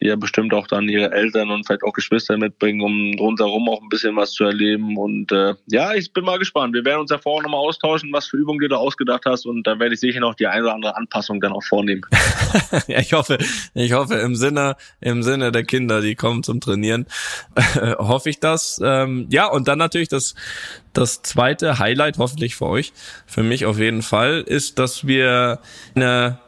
[0.00, 3.88] ja bestimmt auch dann ihre Eltern und vielleicht auch Geschwister mitbringen, um rundherum auch ein
[3.88, 4.96] bisschen was zu erleben.
[4.96, 6.74] Und äh, ja, ich bin mal gespannt.
[6.74, 9.46] Wir werden uns ja vorher nochmal austauschen, was für Übungen du da ausgedacht hast.
[9.46, 12.02] Und da werde ich sicher noch die eine oder andere Anpassung dann auch vornehmen.
[12.88, 13.38] ja, ich hoffe,
[13.74, 17.01] ich hoffe im Sinne, im Sinne der Kinder, die kommen zum Trainieren,
[17.98, 18.80] hoffe ich das.
[18.82, 20.34] Ähm, ja, und dann natürlich das,
[20.92, 22.92] das zweite Highlight, hoffentlich für euch,
[23.26, 25.60] für mich auf jeden Fall, ist, dass wir
[25.94, 26.38] eine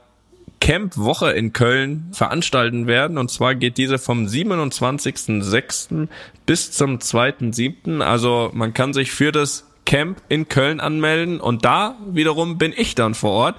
[0.61, 3.19] Camp-Woche in Köln veranstalten werden.
[3.19, 6.09] Und zwar geht diese vom 27.06.
[6.47, 8.01] bis zum 2.07.
[8.01, 12.95] Also man kann sich für das Camp in Köln anmelden und da wiederum bin ich
[12.95, 13.57] dann vor Ort,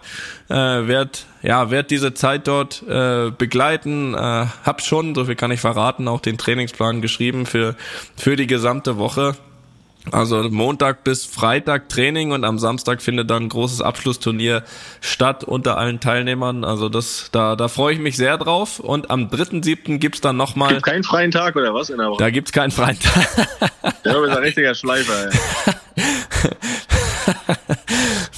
[0.49, 5.51] äh, werd ja werd diese Zeit dort äh, begleiten, äh, hab schon, so viel kann
[5.51, 7.76] ich verraten, auch den Trainingsplan geschrieben für
[8.15, 9.36] für die gesamte Woche
[10.12, 14.64] also Montag bis Freitag Training und am Samstag findet dann ein großes Abschlussturnier
[15.01, 16.64] statt unter allen Teilnehmern.
[16.64, 18.80] Also das, da, da freue ich mich sehr drauf.
[18.80, 19.97] Und am 3.7.
[19.97, 20.74] gibt's dann nochmal.
[20.74, 22.20] Gibt keinen freien Tag oder was in der Woche?
[22.20, 23.47] Da gibt's keinen freien Tag.
[24.03, 25.26] Ja, du bist ein richtiger Schleifer.
[25.26, 25.32] Ey.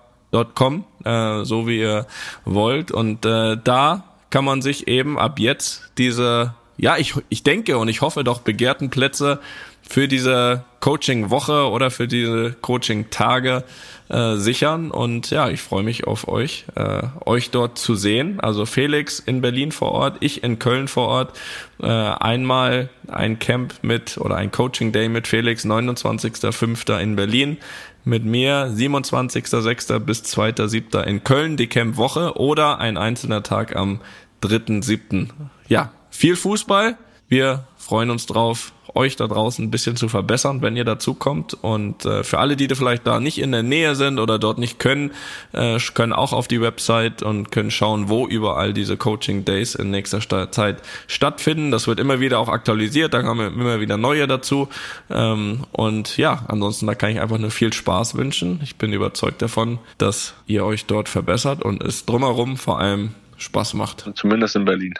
[0.54, 2.06] .com, äh, so wie ihr
[2.44, 2.90] wollt.
[2.90, 7.88] Und äh, da kann man sich eben ab jetzt diese, ja, ich, ich denke und
[7.88, 9.40] ich hoffe doch begehrten Plätze
[9.89, 13.64] für diese Coaching-Woche oder für diese Coaching-Tage
[14.09, 14.91] äh, sichern.
[14.91, 18.41] Und ja, ich freue mich auf euch, äh, euch dort zu sehen.
[18.41, 21.39] Also Felix in Berlin vor Ort, ich in Köln vor Ort.
[21.80, 26.99] Äh, einmal ein Camp mit oder ein Coaching Day mit Felix, 29.05.
[26.99, 27.57] in Berlin.
[28.05, 29.99] Mit mir 27.06.
[30.01, 31.03] bis 2.07.
[31.05, 34.01] in Köln, die Camp-Woche oder ein einzelner Tag am
[34.43, 35.28] 3.07.
[35.68, 36.99] Ja, viel Fußball.
[37.28, 41.55] Wir freuen uns drauf euch da draußen ein bisschen zu verbessern, wenn ihr dazu kommt.
[41.55, 44.59] Und äh, für alle, die da vielleicht da nicht in der Nähe sind oder dort
[44.59, 45.12] nicht können,
[45.53, 49.91] äh, können auch auf die Website und können schauen, wo überall diese Coaching Days in
[49.91, 50.20] nächster
[50.51, 51.70] Zeit stattfinden.
[51.70, 54.68] Das wird immer wieder auch aktualisiert, da kommen immer wieder neue dazu.
[55.11, 58.61] Ähm, und ja, ansonsten da kann ich einfach nur viel Spaß wünschen.
[58.62, 63.74] Ich bin überzeugt davon, dass ihr euch dort verbessert und es drumherum vor allem Spaß
[63.74, 64.09] macht.
[64.14, 64.95] Zumindest in Berlin.